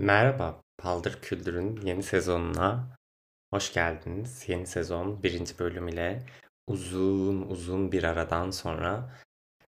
Merhaba, 0.00 0.60
Paldır 0.78 1.18
Küldür'ün 1.22 1.80
yeni 1.84 2.02
sezonuna 2.02 2.96
hoş 3.52 3.72
geldiniz. 3.72 4.44
Yeni 4.48 4.66
sezon 4.66 5.22
birinci 5.22 5.58
bölüm 5.58 5.88
ile 5.88 6.26
uzun 6.66 7.42
uzun 7.42 7.92
bir 7.92 8.04
aradan 8.04 8.50
sonra 8.50 9.16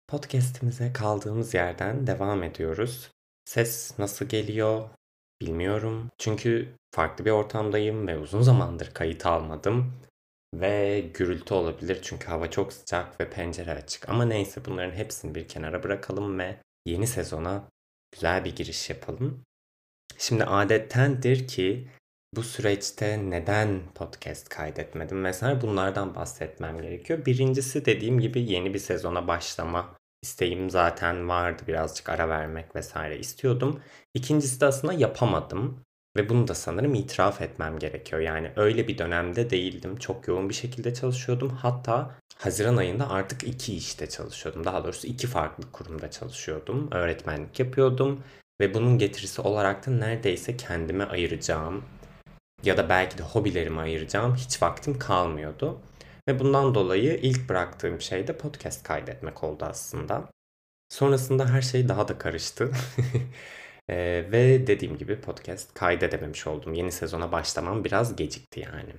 podcast'imize 0.07 0.94
kaldığımız 0.94 1.54
yerden 1.54 2.07
devam 2.07 2.44
ediyoruz. 2.44 3.12
Ses 3.46 4.00
nasıl 4.00 4.26
geliyor 4.26 4.89
bilmiyorum. 5.42 6.09
Çünkü 6.18 6.75
farklı 6.91 7.25
bir 7.25 7.32
ortamdayım 7.32 8.07
ve 8.07 8.18
uzun 8.18 8.41
zamandır 8.41 8.93
kayıt 8.93 9.25
almadım. 9.25 9.93
Ve 10.54 11.00
gürültü 11.14 11.54
olabilir 11.54 12.00
çünkü 12.02 12.27
hava 12.27 12.52
çok 12.52 12.73
sıcak 12.73 13.21
ve 13.21 13.30
pencere 13.30 13.71
açık. 13.71 14.09
Ama 14.09 14.25
neyse 14.25 14.66
bunların 14.66 14.96
hepsini 14.96 15.36
bir 15.36 15.48
kenara 15.48 15.84
bırakalım 15.84 16.39
ve 16.39 16.57
yeni 16.86 17.07
sezona 17.07 17.64
güzel 18.11 18.46
bir 18.46 18.55
giriş 18.55 18.89
yapalım. 18.89 19.43
Şimdi 20.18 20.44
adettendir 20.44 21.48
ki 21.48 21.88
bu 22.36 22.44
süreçte 22.44 23.30
neden 23.30 23.80
podcast 23.95 24.50
kaydetmedim 24.50 25.26
vesaire 25.26 25.62
bunlardan 25.62 26.16
bahsetmem 26.16 26.81
gerekiyor. 26.81 27.26
Birincisi 27.26 27.86
dediğim 27.86 28.20
gibi 28.20 28.52
yeni 28.52 28.73
bir 28.73 28.80
sezona 28.80 29.27
başlama 29.27 29.95
isteğim 30.23 30.70
zaten 30.70 31.30
vardı. 31.30 31.64
Birazcık 31.67 32.09
ara 32.09 32.30
vermek 32.30 32.76
vesaire 32.76 33.20
istiyordum. 33.20 33.81
İkincisi 34.14 34.62
de 34.62 34.66
aslında 34.66 34.94
yapamadım. 34.94 35.84
Ve 36.17 36.30
bunu 36.30 36.48
da 36.48 36.55
sanırım 36.55 36.95
itiraf 36.95 37.41
etmem 37.41 37.80
gerekiyor. 37.80 38.22
Yani 38.22 38.52
öyle 38.55 38.88
bir 38.88 38.98
dönemde 38.98 39.50
değildim. 39.50 39.98
Çok 39.98 40.28
yoğun 40.28 40.50
bir 40.50 40.53
şekilde 40.53 40.94
çalışıyordum. 40.94 41.50
Hatta 41.50 42.16
Haziran 42.38 42.78
ayında 42.78 43.09
artık 43.09 43.44
iki 43.44 43.76
işte 43.76 44.09
çalışıyordum. 44.09 44.66
Daha 44.66 44.84
doğrusu 44.84 45.08
iki 45.08 45.28
farklı 45.28 45.72
kurumda 45.72 46.12
çalışıyordum. 46.12 46.88
Öğretmenlik 46.91 47.59
yapıyordum 47.59 48.23
ve 48.62 48.73
bunun 48.73 48.98
getirisi 48.98 49.41
olarak 49.41 49.88
da 49.88 49.91
neredeyse 49.91 50.58
kendime 50.58 51.04
ayıracağım 51.04 51.84
ya 52.63 52.77
da 52.77 52.90
belki 52.90 53.17
de 53.17 53.23
hobilerime 53.23 53.81
ayıracağım 53.81 54.36
hiç 54.36 54.61
vaktim 54.61 55.00
kalmıyordu. 55.00 55.80
Ve 56.28 56.39
bundan 56.39 56.75
dolayı 56.75 57.20
ilk 57.22 57.50
bıraktığım 57.50 58.02
şey 58.02 58.28
de 58.28 58.38
podcast 58.38 58.83
kaydetmek 58.83 59.44
oldu 59.44 59.66
aslında. 59.66 60.30
Sonrasında 60.89 61.50
her 61.50 61.61
şey 61.61 61.88
daha 61.89 62.08
da 62.08 62.17
karıştı. 62.17 62.72
ee, 63.89 64.25
ve 64.31 64.67
dediğim 64.67 64.98
gibi 64.98 65.22
podcast 65.22 65.73
kaydedememiş 65.73 66.48
oldum. 66.48 66.73
Yeni 66.73 66.92
sezona 66.92 67.31
başlamam 67.31 67.83
biraz 67.83 68.16
gecikti 68.16 68.59
yani. 68.59 68.94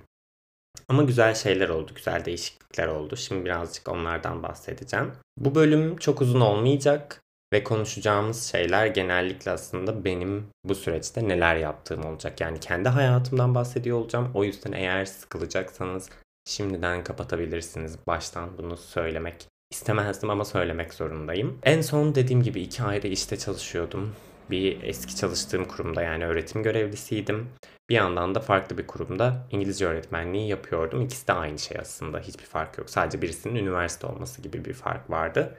Ama 0.87 1.03
güzel 1.03 1.35
şeyler 1.35 1.69
oldu, 1.69 1.91
güzel 1.95 2.25
değişiklikler 2.25 2.87
oldu. 2.87 3.15
Şimdi 3.15 3.45
birazcık 3.45 3.89
onlardan 3.89 4.43
bahsedeceğim. 4.43 5.11
Bu 5.37 5.55
bölüm 5.55 5.97
çok 5.97 6.21
uzun 6.21 6.41
olmayacak. 6.41 7.21
Ve 7.53 7.63
konuşacağımız 7.63 8.43
şeyler 8.43 8.87
genellikle 8.87 9.51
aslında 9.51 10.05
benim 10.05 10.47
bu 10.63 10.75
süreçte 10.75 11.27
neler 11.27 11.55
yaptığım 11.55 12.05
olacak. 12.05 12.41
Yani 12.41 12.59
kendi 12.59 12.89
hayatımdan 12.89 13.55
bahsediyor 13.55 13.97
olacağım. 13.97 14.31
O 14.33 14.43
yüzden 14.43 14.71
eğer 14.71 15.05
sıkılacaksanız 15.05 16.09
şimdiden 16.45 17.03
kapatabilirsiniz. 17.03 17.97
Baştan 18.07 18.57
bunu 18.57 18.77
söylemek 18.77 19.47
istemezdim 19.71 20.29
ama 20.29 20.45
söylemek 20.45 20.93
zorundayım. 20.93 21.59
En 21.63 21.81
son 21.81 22.15
dediğim 22.15 22.43
gibi 22.43 22.61
iki 22.61 22.83
ayrı 22.83 23.07
işte 23.07 23.37
çalışıyordum. 23.37 24.15
Bir 24.49 24.83
eski 24.83 25.15
çalıştığım 25.15 25.65
kurumda 25.65 26.01
yani 26.01 26.25
öğretim 26.25 26.63
görevlisiydim. 26.63 27.49
Bir 27.89 27.95
yandan 27.95 28.35
da 28.35 28.39
farklı 28.39 28.77
bir 28.77 28.87
kurumda 28.87 29.47
İngilizce 29.51 29.85
öğretmenliği 29.85 30.47
yapıyordum. 30.47 31.01
İkisi 31.01 31.27
de 31.27 31.33
aynı 31.33 31.59
şey 31.59 31.77
aslında. 31.81 32.19
Hiçbir 32.19 32.45
fark 32.45 32.77
yok. 32.77 32.89
Sadece 32.89 33.21
birisinin 33.21 33.55
üniversite 33.55 34.07
olması 34.07 34.41
gibi 34.41 34.65
bir 34.65 34.73
fark 34.73 35.09
vardı. 35.09 35.57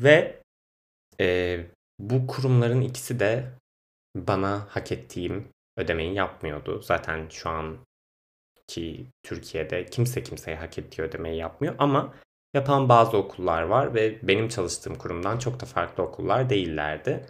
Ve 0.00 0.43
e, 1.20 1.60
bu 1.98 2.26
kurumların 2.26 2.80
ikisi 2.80 3.20
de 3.20 3.50
bana 4.16 4.66
hak 4.70 4.92
ettiğim 4.92 5.48
ödemeyi 5.76 6.14
yapmıyordu. 6.14 6.82
Zaten 6.82 7.28
şu 7.30 7.48
an 7.48 7.78
ki 8.66 9.06
Türkiye'de 9.22 9.86
kimse 9.86 10.22
kimseye 10.22 10.56
hak 10.56 10.78
ettiği 10.78 11.02
ödemeyi 11.02 11.36
yapmıyor 11.36 11.74
ama 11.78 12.14
yapan 12.54 12.88
bazı 12.88 13.16
okullar 13.16 13.62
var 13.62 13.94
ve 13.94 14.28
benim 14.28 14.48
çalıştığım 14.48 14.94
kurumdan 14.94 15.38
çok 15.38 15.60
da 15.60 15.66
farklı 15.66 16.02
okullar 16.02 16.50
değillerdi. 16.50 17.26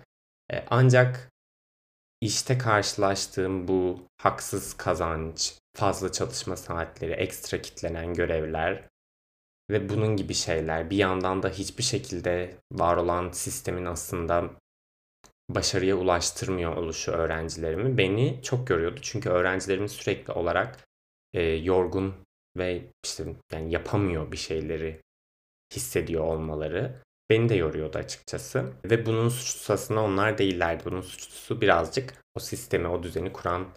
E, 0.52 0.64
ancak 0.70 1.30
işte 2.20 2.58
karşılaştığım 2.58 3.68
bu 3.68 4.06
haksız 4.16 4.76
kazanç, 4.76 5.58
fazla 5.76 6.12
çalışma 6.12 6.56
saatleri, 6.56 7.12
ekstra 7.12 7.62
kitlenen 7.62 8.14
görevler 8.14 8.88
ve 9.70 9.88
bunun 9.88 10.16
gibi 10.16 10.34
şeyler 10.34 10.90
bir 10.90 10.96
yandan 10.96 11.42
da 11.42 11.48
hiçbir 11.48 11.82
şekilde 11.82 12.54
var 12.72 12.96
olan 12.96 13.30
sistemin 13.30 13.84
aslında 13.84 14.50
başarıya 15.48 15.96
ulaştırmıyor 15.96 16.76
oluşu 16.76 17.12
öğrencilerimi 17.12 17.98
beni 17.98 18.40
çok 18.42 18.70
yoruyordu. 18.70 19.00
Çünkü 19.02 19.28
öğrencilerimin 19.28 19.86
sürekli 19.86 20.32
olarak 20.32 20.88
e, 21.34 21.42
yorgun 21.42 22.14
ve 22.56 22.82
işte 23.04 23.24
yani 23.52 23.72
yapamıyor 23.72 24.32
bir 24.32 24.36
şeyleri 24.36 25.00
hissediyor 25.74 26.24
olmaları 26.24 27.02
beni 27.30 27.48
de 27.48 27.54
yoruyordu 27.54 27.98
açıkçası. 27.98 28.72
Ve 28.84 29.06
bunun 29.06 29.28
suçlusu 29.28 29.72
aslında 29.72 30.00
onlar 30.00 30.38
değillerdi. 30.38 30.84
Bunun 30.84 31.00
suçlusu 31.00 31.60
birazcık 31.60 32.14
o 32.34 32.40
sistemi, 32.40 32.88
o 32.88 33.02
düzeni 33.02 33.32
kuran 33.32 33.68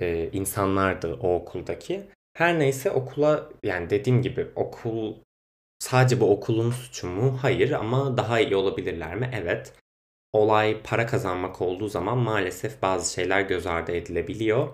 e, 0.00 0.30
insanlardı 0.32 1.14
o 1.14 1.34
okuldaki. 1.34 2.08
Her 2.38 2.58
neyse 2.58 2.90
okula 2.90 3.48
yani 3.62 3.90
dediğim 3.90 4.22
gibi 4.22 4.48
okul 4.56 5.14
sadece 5.78 6.20
bu 6.20 6.32
okulun 6.32 6.70
suçu 6.70 7.06
mu? 7.06 7.38
Hayır 7.42 7.70
ama 7.70 8.16
daha 8.16 8.40
iyi 8.40 8.56
olabilirler 8.56 9.14
mi? 9.14 9.30
Evet. 9.34 9.72
Olay 10.32 10.82
para 10.82 11.06
kazanmak 11.06 11.62
olduğu 11.62 11.88
zaman 11.88 12.18
maalesef 12.18 12.82
bazı 12.82 13.12
şeyler 13.12 13.40
göz 13.40 13.66
ardı 13.66 13.92
edilebiliyor 13.92 14.68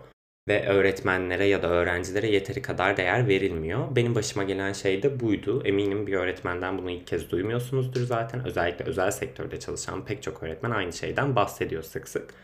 ve 0.48 0.66
öğretmenlere 0.66 1.46
ya 1.46 1.62
da 1.62 1.68
öğrencilere 1.68 2.30
yeteri 2.30 2.62
kadar 2.62 2.96
değer 2.96 3.28
verilmiyor. 3.28 3.96
Benim 3.96 4.14
başıma 4.14 4.44
gelen 4.44 4.72
şey 4.72 5.02
de 5.02 5.20
buydu. 5.20 5.62
Eminim 5.64 6.06
bir 6.06 6.14
öğretmenden 6.14 6.78
bunu 6.78 6.90
ilk 6.90 7.06
kez 7.06 7.30
duymuyorsunuzdur 7.30 8.00
zaten. 8.00 8.46
Özellikle 8.46 8.84
özel 8.84 9.10
sektörde 9.10 9.60
çalışan 9.60 10.04
pek 10.04 10.22
çok 10.22 10.42
öğretmen 10.42 10.70
aynı 10.70 10.92
şeyden 10.92 11.36
bahsediyor 11.36 11.82
sık 11.82 12.08
sık. 12.08 12.34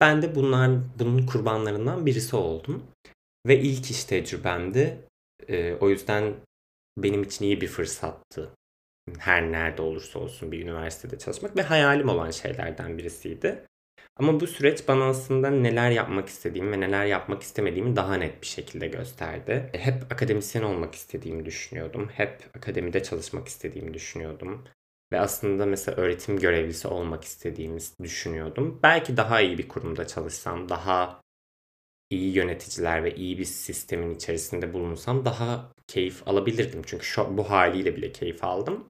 Ben 0.00 0.22
de 0.22 0.34
bunlar 0.34 0.70
bunun 0.98 1.26
kurbanlarından 1.26 2.06
birisi 2.06 2.36
oldum. 2.36 2.82
Ve 3.46 3.60
ilk 3.60 3.90
iş 3.90 4.04
tecrübemdi. 4.04 4.98
E, 5.48 5.74
o 5.74 5.90
yüzden 5.90 6.34
benim 6.98 7.22
için 7.22 7.44
iyi 7.44 7.60
bir 7.60 7.68
fırsattı. 7.68 8.50
Her 9.18 9.52
nerede 9.52 9.82
olursa 9.82 10.18
olsun 10.18 10.52
bir 10.52 10.62
üniversitede 10.62 11.18
çalışmak 11.18 11.56
ve 11.56 11.62
hayalim 11.62 12.08
olan 12.08 12.30
şeylerden 12.30 12.98
birisiydi. 12.98 13.64
Ama 14.16 14.40
bu 14.40 14.46
süreç 14.46 14.88
bana 14.88 15.04
aslında 15.04 15.50
neler 15.50 15.90
yapmak 15.90 16.28
istediğimi 16.28 16.72
ve 16.72 16.80
neler 16.80 17.06
yapmak 17.06 17.42
istemediğimi 17.42 17.96
daha 17.96 18.14
net 18.14 18.42
bir 18.42 18.46
şekilde 18.46 18.86
gösterdi. 18.86 19.70
Hep 19.72 20.12
akademisyen 20.12 20.62
olmak 20.62 20.94
istediğimi 20.94 21.44
düşünüyordum. 21.44 22.08
Hep 22.08 22.42
akademide 22.56 23.02
çalışmak 23.02 23.48
istediğimi 23.48 23.94
düşünüyordum. 23.94 24.64
Ve 25.12 25.20
aslında 25.20 25.66
mesela 25.66 25.96
öğretim 25.96 26.38
görevlisi 26.38 26.88
olmak 26.88 27.24
istediğimi 27.24 27.80
düşünüyordum. 28.02 28.80
Belki 28.82 29.16
daha 29.16 29.40
iyi 29.40 29.58
bir 29.58 29.68
kurumda 29.68 30.06
çalışsam, 30.06 30.68
daha 30.68 31.20
iyi 32.10 32.36
yöneticiler 32.36 33.04
ve 33.04 33.14
iyi 33.14 33.38
bir 33.38 33.44
sistemin 33.44 34.14
içerisinde 34.14 34.72
bulunsam 34.72 35.24
daha 35.24 35.72
keyif 35.86 36.28
alabilirdim. 36.28 36.82
Çünkü 36.86 37.04
şu, 37.04 37.38
bu 37.38 37.50
haliyle 37.50 37.96
bile 37.96 38.12
keyif 38.12 38.44
aldım. 38.44 38.84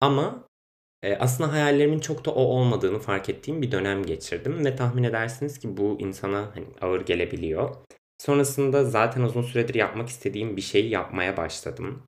Ama 0.00 0.48
e, 1.02 1.16
aslında 1.16 1.52
hayallerimin 1.52 1.98
çok 1.98 2.24
da 2.24 2.30
o 2.30 2.42
olmadığını 2.42 2.98
fark 2.98 3.28
ettiğim 3.28 3.62
bir 3.62 3.72
dönem 3.72 4.02
geçirdim. 4.06 4.64
Ve 4.64 4.76
tahmin 4.76 5.02
edersiniz 5.02 5.58
ki 5.58 5.76
bu 5.76 5.96
insana 6.00 6.50
hani 6.54 6.66
ağır 6.80 7.00
gelebiliyor. 7.00 7.76
Sonrasında 8.18 8.84
zaten 8.84 9.22
uzun 9.22 9.42
süredir 9.42 9.74
yapmak 9.74 10.08
istediğim 10.08 10.56
bir 10.56 10.62
şeyi 10.62 10.90
yapmaya 10.90 11.36
başladım. 11.36 12.02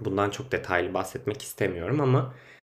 Bundan 0.00 0.30
çok 0.30 0.52
detaylı 0.52 0.94
bahsetmek 0.94 1.42
istemiyorum 1.42 2.00
ama 2.00 2.34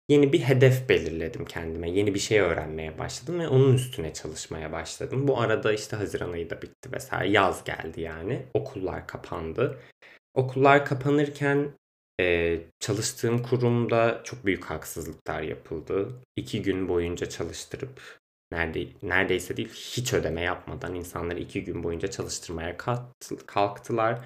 yeni 0.09 0.33
bir 0.33 0.41
hedef 0.41 0.89
belirledim 0.89 1.45
kendime. 1.45 1.91
Yeni 1.91 2.15
bir 2.15 2.19
şey 2.19 2.41
öğrenmeye 2.41 2.99
başladım 2.99 3.41
ve 3.41 3.49
onun 3.49 3.75
üstüne 3.75 4.13
çalışmaya 4.13 4.73
başladım. 4.73 5.29
Bu 5.29 5.41
arada 5.41 5.73
işte 5.73 5.97
Haziran 5.97 6.33
ayı 6.33 6.51
da 6.51 6.63
bitti 6.63 6.93
vesaire. 6.93 7.31
Yaz 7.31 7.65
geldi 7.65 8.01
yani. 8.01 8.43
Okullar 8.55 9.07
kapandı. 9.07 9.79
Okullar 10.35 10.85
kapanırken 10.85 11.71
e, 12.21 12.59
çalıştığım 12.81 13.43
kurumda 13.43 14.21
çok 14.25 14.47
büyük 14.47 14.65
haksızlıklar 14.65 15.43
yapıldı. 15.43 16.21
İki 16.37 16.63
gün 16.63 16.89
boyunca 16.89 17.29
çalıştırıp 17.29 18.01
nerede, 18.53 18.87
neredeyse 19.03 19.57
değil 19.57 19.69
hiç 19.69 20.13
ödeme 20.15 20.41
yapmadan 20.41 20.95
insanları 20.95 21.41
iki 21.41 21.65
gün 21.65 21.83
boyunca 21.83 22.11
çalıştırmaya 22.11 22.77
kalktılar 23.47 24.25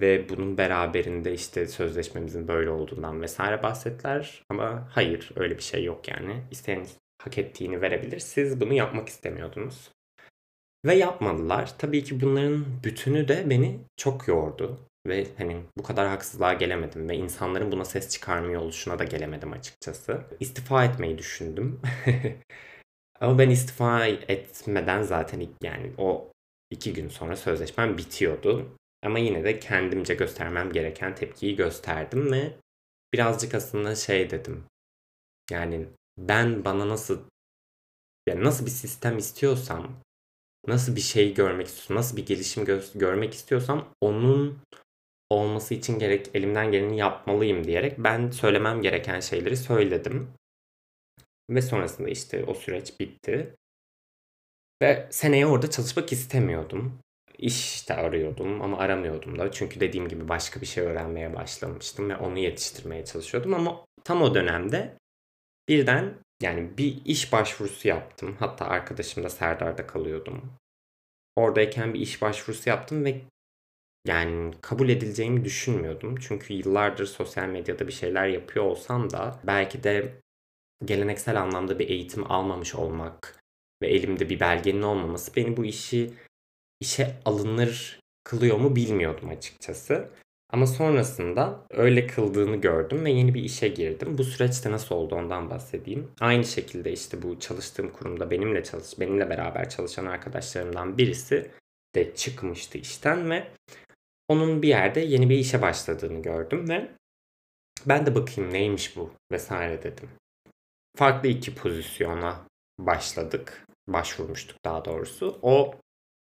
ve 0.00 0.28
bunun 0.28 0.58
beraberinde 0.58 1.34
işte 1.34 1.66
sözleşmemizin 1.66 2.48
böyle 2.48 2.70
olduğundan 2.70 3.22
vesaire 3.22 3.62
bahsettiler. 3.62 4.44
Ama 4.48 4.88
hayır 4.90 5.30
öyle 5.36 5.58
bir 5.58 5.62
şey 5.62 5.84
yok 5.84 6.08
yani. 6.08 6.42
İsteyen 6.50 6.86
hak 7.22 7.38
ettiğini 7.38 7.80
verebilir. 7.80 8.18
Siz 8.18 8.60
bunu 8.60 8.72
yapmak 8.72 9.08
istemiyordunuz. 9.08 9.90
Ve 10.86 10.94
yapmadılar. 10.94 11.78
Tabii 11.78 12.04
ki 12.04 12.20
bunların 12.20 12.64
bütünü 12.84 13.28
de 13.28 13.50
beni 13.50 13.80
çok 13.96 14.28
yordu. 14.28 14.78
Ve 15.06 15.26
hani 15.38 15.56
bu 15.78 15.82
kadar 15.82 16.08
haksızlığa 16.08 16.52
gelemedim 16.52 17.08
ve 17.08 17.16
insanların 17.16 17.72
buna 17.72 17.84
ses 17.84 18.08
çıkarmıyor 18.08 18.62
oluşuna 18.62 18.98
da 18.98 19.04
gelemedim 19.04 19.52
açıkçası. 19.52 20.20
İstifa 20.40 20.84
etmeyi 20.84 21.18
düşündüm. 21.18 21.80
Ama 23.20 23.38
ben 23.38 23.50
istifa 23.50 24.06
etmeden 24.06 25.02
zaten 25.02 25.48
yani 25.62 25.92
o 25.98 26.32
iki 26.70 26.92
gün 26.92 27.08
sonra 27.08 27.36
sözleşmem 27.36 27.98
bitiyordu. 27.98 28.76
Ama 29.02 29.18
yine 29.18 29.44
de 29.44 29.58
kendimce 29.58 30.14
göstermem 30.14 30.72
gereken 30.72 31.14
tepkiyi 31.14 31.56
gösterdim 31.56 32.32
ve 32.32 32.52
birazcık 33.12 33.54
aslında 33.54 33.94
şey 33.94 34.30
dedim. 34.30 34.64
Yani 35.50 35.86
ben 36.18 36.64
bana 36.64 36.88
nasıl 36.88 37.22
yani 38.28 38.44
nasıl 38.44 38.66
bir 38.66 38.70
sistem 38.70 39.18
istiyorsam, 39.18 39.96
nasıl 40.66 40.96
bir 40.96 41.00
şey 41.00 41.34
görmek 41.34 41.66
istiyorsam, 41.66 41.96
nasıl 41.96 42.16
bir 42.16 42.26
gelişim 42.26 42.64
gö- 42.64 42.98
görmek 42.98 43.34
istiyorsam 43.34 43.88
onun 44.00 44.58
olması 45.30 45.74
için 45.74 45.98
gerek 45.98 46.30
elimden 46.34 46.72
geleni 46.72 46.98
yapmalıyım 46.98 47.64
diyerek 47.64 47.98
ben 47.98 48.30
söylemem 48.30 48.82
gereken 48.82 49.20
şeyleri 49.20 49.56
söyledim. 49.56 50.30
Ve 51.50 51.62
sonrasında 51.62 52.08
işte 52.08 52.44
o 52.44 52.54
süreç 52.54 53.00
bitti. 53.00 53.54
Ve 54.82 55.08
seneye 55.10 55.46
orada 55.46 55.70
çalışmak 55.70 56.12
istemiyordum. 56.12 56.98
İş 57.38 57.88
de 57.88 57.94
arıyordum 57.94 58.62
ama 58.62 58.78
aramıyordum 58.78 59.38
da. 59.38 59.52
Çünkü 59.52 59.80
dediğim 59.80 60.08
gibi 60.08 60.28
başka 60.28 60.60
bir 60.60 60.66
şey 60.66 60.84
öğrenmeye 60.84 61.34
başlamıştım 61.34 62.10
ve 62.10 62.16
onu 62.16 62.38
yetiştirmeye 62.38 63.04
çalışıyordum. 63.04 63.54
Ama 63.54 63.84
tam 64.04 64.22
o 64.22 64.34
dönemde 64.34 64.98
birden 65.68 66.14
yani 66.42 66.78
bir 66.78 67.04
iş 67.04 67.32
başvurusu 67.32 67.88
yaptım. 67.88 68.36
Hatta 68.38 68.64
arkadaşım 68.64 69.24
da 69.24 69.28
Serdar'da 69.28 69.86
kalıyordum. 69.86 70.52
Oradayken 71.36 71.94
bir 71.94 72.00
iş 72.00 72.22
başvurusu 72.22 72.68
yaptım 72.68 73.04
ve 73.04 73.20
yani 74.06 74.54
kabul 74.60 74.88
edileceğimi 74.88 75.44
düşünmüyordum. 75.44 76.16
Çünkü 76.16 76.54
yıllardır 76.54 77.06
sosyal 77.06 77.48
medyada 77.48 77.86
bir 77.86 77.92
şeyler 77.92 78.26
yapıyor 78.26 78.64
olsam 78.64 79.10
da 79.10 79.40
belki 79.44 79.84
de 79.84 80.20
geleneksel 80.84 81.42
anlamda 81.42 81.78
bir 81.78 81.88
eğitim 81.88 82.30
almamış 82.32 82.74
olmak 82.74 83.42
ve 83.82 83.88
elimde 83.88 84.30
bir 84.30 84.40
belgenin 84.40 84.82
olmaması 84.82 85.36
beni 85.36 85.56
bu 85.56 85.64
işi 85.64 86.10
işe 86.80 87.16
alınır 87.24 88.00
kılıyor 88.24 88.56
mu 88.56 88.76
bilmiyordum 88.76 89.28
açıkçası. 89.28 90.08
Ama 90.50 90.66
sonrasında 90.66 91.66
öyle 91.70 92.06
kıldığını 92.06 92.56
gördüm 92.56 93.04
ve 93.04 93.10
yeni 93.10 93.34
bir 93.34 93.42
işe 93.42 93.68
girdim. 93.68 94.18
Bu 94.18 94.24
süreçte 94.24 94.70
nasıl 94.70 94.94
oldu 94.94 95.14
ondan 95.14 95.50
bahsedeyim. 95.50 96.10
Aynı 96.20 96.44
şekilde 96.44 96.92
işte 96.92 97.22
bu 97.22 97.40
çalıştığım 97.40 97.92
kurumda 97.92 98.30
benimle 98.30 98.64
çalış 98.64 99.00
benimle 99.00 99.30
beraber 99.30 99.70
çalışan 99.70 100.06
arkadaşlarımdan 100.06 100.98
birisi 100.98 101.50
de 101.94 102.14
çıkmıştı 102.14 102.78
işten 102.78 103.30
ve 103.30 103.48
onun 104.28 104.62
bir 104.62 104.68
yerde 104.68 105.00
yeni 105.00 105.30
bir 105.30 105.38
işe 105.38 105.62
başladığını 105.62 106.22
gördüm 106.22 106.68
ve 106.68 106.88
ben 107.86 108.06
de 108.06 108.14
bakayım 108.14 108.52
neymiş 108.52 108.96
bu 108.96 109.10
vesaire 109.32 109.82
dedim. 109.82 110.08
Farklı 110.96 111.28
iki 111.28 111.54
pozisyona 111.54 112.46
başladık. 112.78 113.66
Başvurmuştuk 113.88 114.64
daha 114.64 114.84
doğrusu. 114.84 115.38
O 115.42 115.74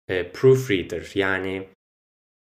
e, 0.09 0.33
proofreader 0.33 1.11
yani 1.15 1.69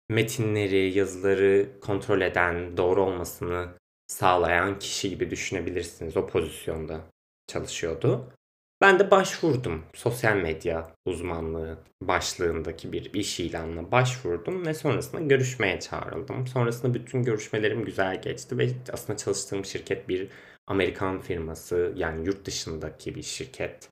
metinleri, 0.10 0.98
yazıları 0.98 1.80
kontrol 1.82 2.22
eden, 2.22 2.78
doğru 2.78 3.04
olmasını 3.04 3.68
sağlayan 4.08 4.80
kişi 4.80 5.10
gibi 5.10 5.32
düşünebilirsiniz. 5.32 6.18
O 6.18 6.28
pozisyonda 6.28 7.02
çalışıyordu. 7.48 8.34
Ben 8.82 9.00
de 9.00 9.12
başvurdum. 9.12 9.84
Sosyal 9.94 10.36
medya 10.36 10.96
uzmanlığı 11.06 11.78
başlığındaki 12.02 12.92
bir 12.92 13.14
iş 13.14 13.40
ilanına 13.40 13.92
başvurdum 13.92 14.66
ve 14.66 14.74
sonrasında 14.74 15.22
görüşmeye 15.22 15.80
çağrıldım. 15.80 16.48
Sonrasında 16.48 16.94
bütün 16.94 17.24
görüşmelerim 17.24 17.86
güzel 17.86 18.22
geçti 18.22 18.58
ve 18.58 18.70
aslında 18.94 19.18
çalıştığım 19.18 19.66
şirket 19.66 20.10
bir 20.10 20.30
Amerikan 20.68 21.22
firması 21.22 21.94
yani 21.96 22.26
yurt 22.26 22.46
dışındaki 22.46 23.16
bir 23.16 23.24
şirket. 23.24 23.90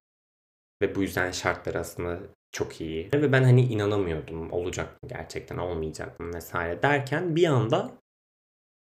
Ve 0.81 0.95
bu 0.95 1.01
yüzden 1.01 1.31
şartları 1.31 1.79
aslında 1.79 2.19
çok 2.53 2.81
iyi. 2.81 3.09
Ve 3.13 3.31
ben 3.31 3.43
hani 3.43 3.61
inanamıyordum 3.61 4.51
olacak 4.51 5.03
mı 5.03 5.09
gerçekten 5.09 5.57
olmayacak 5.57 6.19
mı 6.19 6.33
vesaire 6.33 6.81
derken 6.81 7.35
bir 7.35 7.45
anda 7.47 7.91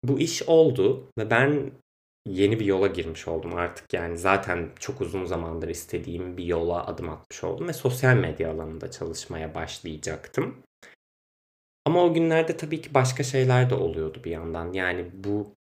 bu 0.04 0.18
iş 0.18 0.42
oldu 0.42 1.08
ve 1.18 1.30
ben 1.30 1.70
yeni 2.26 2.60
bir 2.60 2.64
yola 2.64 2.86
girmiş 2.86 3.28
oldum 3.28 3.54
artık 3.54 3.92
yani 3.92 4.18
zaten 4.18 4.70
çok 4.78 5.00
uzun 5.00 5.24
zamandır 5.24 5.68
istediğim 5.68 6.36
bir 6.36 6.44
yola 6.44 6.86
adım 6.86 7.08
atmış 7.08 7.44
oldum 7.44 7.68
ve 7.68 7.72
sosyal 7.72 8.16
medya 8.16 8.52
alanında 8.52 8.90
çalışmaya 8.90 9.54
başlayacaktım. 9.54 10.62
Ama 11.84 12.04
o 12.04 12.14
günlerde 12.14 12.56
tabii 12.56 12.80
ki 12.82 12.94
başka 12.94 13.22
şeyler 13.22 13.70
de 13.70 13.74
oluyordu 13.74 14.20
bir 14.24 14.30
yandan. 14.30 14.72
Yani 14.72 15.10
bu 15.14 15.54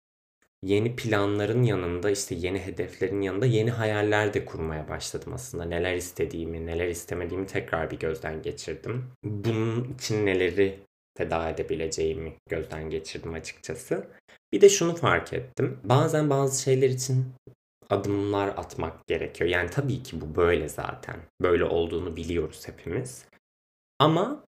yeni 0.68 0.96
planların 0.96 1.64
yanında 1.64 2.10
işte 2.10 2.36
yeni 2.36 2.60
hedeflerin 2.60 3.22
yanında 3.22 3.46
yeni 3.46 3.72
hayaller 3.72 4.34
de 4.34 4.46
kurmaya 4.46 4.90
başladım 4.90 5.34
aslında. 5.34 5.66
Neler 5.66 5.96
istediğimi, 5.96 6.66
neler 6.66 6.88
istemediğimi 6.88 7.48
tekrar 7.48 7.92
bir 7.92 8.00
gözden 8.00 8.42
geçirdim. 8.42 9.06
Bunun 9.24 9.94
için 9.94 10.26
neleri 10.26 10.80
feda 11.18 11.50
edebileceğimi 11.50 12.34
gözden 12.50 12.90
geçirdim 12.90 13.34
açıkçası. 13.34 14.08
Bir 14.52 14.62
de 14.62 14.70
şunu 14.70 14.96
fark 14.96 15.34
ettim. 15.34 15.80
Bazen 15.84 16.30
bazı 16.30 16.64
şeyler 16.64 16.90
için 16.90 17.26
adımlar 17.90 18.48
atmak 18.48 19.08
gerekiyor. 19.08 19.50
Yani 19.50 19.70
tabii 19.70 20.04
ki 20.04 20.22
bu 20.22 20.36
böyle 20.36 20.70
zaten. 20.70 21.20
Böyle 21.42 21.64
olduğunu 21.64 22.16
biliyoruz 22.16 22.68
hepimiz. 22.68 23.26
Ama 24.00 24.46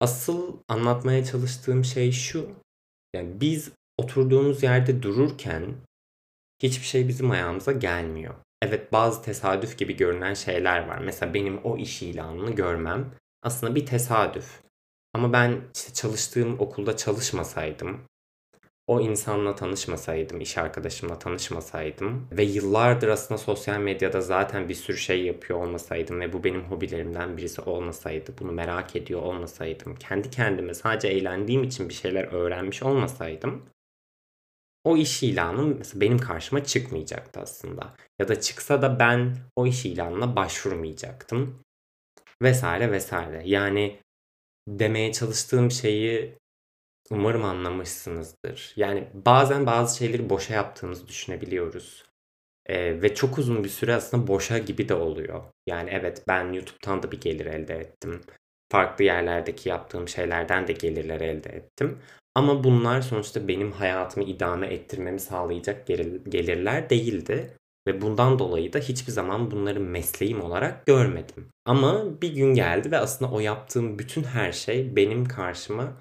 asıl 0.00 0.56
anlatmaya 0.68 1.24
çalıştığım 1.24 1.84
şey 1.84 2.12
şu. 2.12 2.50
Yani 3.14 3.40
biz 3.40 3.72
oturduğumuz 4.00 4.62
yerde 4.62 5.02
dururken 5.02 5.74
hiçbir 6.62 6.86
şey 6.86 7.08
bizim 7.08 7.30
ayağımıza 7.30 7.72
gelmiyor. 7.72 8.34
Evet 8.62 8.92
bazı 8.92 9.22
tesadüf 9.22 9.78
gibi 9.78 9.96
görünen 9.96 10.34
şeyler 10.34 10.86
var. 10.88 10.98
Mesela 10.98 11.34
benim 11.34 11.58
o 11.64 11.76
iş 11.76 12.02
ilanını 12.02 12.50
görmem 12.50 13.10
aslında 13.42 13.74
bir 13.74 13.86
tesadüf. 13.86 14.60
Ama 15.14 15.32
ben 15.32 15.60
işte 15.74 15.94
çalıştığım 15.94 16.60
okulda 16.60 16.96
çalışmasaydım, 16.96 18.00
o 18.86 19.00
insanla 19.00 19.54
tanışmasaydım, 19.54 20.40
iş 20.40 20.58
arkadaşımla 20.58 21.18
tanışmasaydım 21.18 22.28
ve 22.32 22.42
yıllardır 22.42 23.08
aslında 23.08 23.38
sosyal 23.38 23.80
medyada 23.80 24.20
zaten 24.20 24.68
bir 24.68 24.74
sürü 24.74 24.96
şey 24.96 25.24
yapıyor 25.24 25.62
olmasaydım 25.62 26.20
ve 26.20 26.32
bu 26.32 26.44
benim 26.44 26.62
hobilerimden 26.62 27.36
birisi 27.36 27.60
olmasaydı, 27.60 28.32
bunu 28.40 28.52
merak 28.52 28.96
ediyor 28.96 29.22
olmasaydım, 29.22 29.96
kendi 29.96 30.30
kendime 30.30 30.74
sadece 30.74 31.08
eğlendiğim 31.08 31.62
için 31.62 31.88
bir 31.88 31.94
şeyler 31.94 32.24
öğrenmiş 32.24 32.82
olmasaydım 32.82 33.62
o 34.84 34.96
iş 34.96 35.22
ilanı 35.22 35.62
mesela 35.62 36.00
benim 36.00 36.18
karşıma 36.18 36.64
çıkmayacaktı 36.64 37.40
aslında. 37.40 37.94
Ya 38.18 38.28
da 38.28 38.40
çıksa 38.40 38.82
da 38.82 38.98
ben 38.98 39.36
o 39.56 39.66
iş 39.66 39.86
ilanına 39.86 40.36
başvurmayacaktım. 40.36 41.64
Vesaire 42.42 42.92
vesaire. 42.92 43.42
Yani 43.44 44.00
demeye 44.68 45.12
çalıştığım 45.12 45.70
şeyi 45.70 46.38
umarım 47.10 47.44
anlamışsınızdır. 47.44 48.72
Yani 48.76 49.08
bazen 49.14 49.66
bazı 49.66 49.98
şeyleri 49.98 50.30
boşa 50.30 50.54
yaptığımızı 50.54 51.08
düşünebiliyoruz. 51.08 52.04
Ee, 52.66 53.02
ve 53.02 53.14
çok 53.14 53.38
uzun 53.38 53.64
bir 53.64 53.68
süre 53.68 53.94
aslında 53.94 54.26
boşa 54.26 54.58
gibi 54.58 54.88
de 54.88 54.94
oluyor. 54.94 55.42
Yani 55.66 55.90
evet 55.92 56.24
ben 56.28 56.52
YouTube'tan 56.52 57.02
da 57.02 57.12
bir 57.12 57.20
gelir 57.20 57.46
elde 57.46 57.74
ettim. 57.74 58.20
Farklı 58.72 59.04
yerlerdeki 59.04 59.68
yaptığım 59.68 60.08
şeylerden 60.08 60.68
de 60.68 60.72
gelirler 60.72 61.20
elde 61.20 61.48
ettim. 61.50 61.98
Ama 62.34 62.64
bunlar 62.64 63.00
sonuçta 63.00 63.48
benim 63.48 63.72
hayatımı 63.72 64.26
idame 64.26 64.66
ettirmemi 64.66 65.20
sağlayacak 65.20 65.86
gelirler 66.28 66.90
değildi. 66.90 67.56
Ve 67.86 68.00
bundan 68.02 68.38
dolayı 68.38 68.72
da 68.72 68.78
hiçbir 68.78 69.12
zaman 69.12 69.50
bunları 69.50 69.80
mesleğim 69.80 70.40
olarak 70.40 70.86
görmedim. 70.86 71.48
Ama 71.64 72.20
bir 72.22 72.34
gün 72.34 72.54
geldi 72.54 72.90
ve 72.90 72.98
aslında 72.98 73.30
o 73.30 73.40
yaptığım 73.40 73.98
bütün 73.98 74.22
her 74.22 74.52
şey 74.52 74.96
benim 74.96 75.24
karşıma 75.24 75.96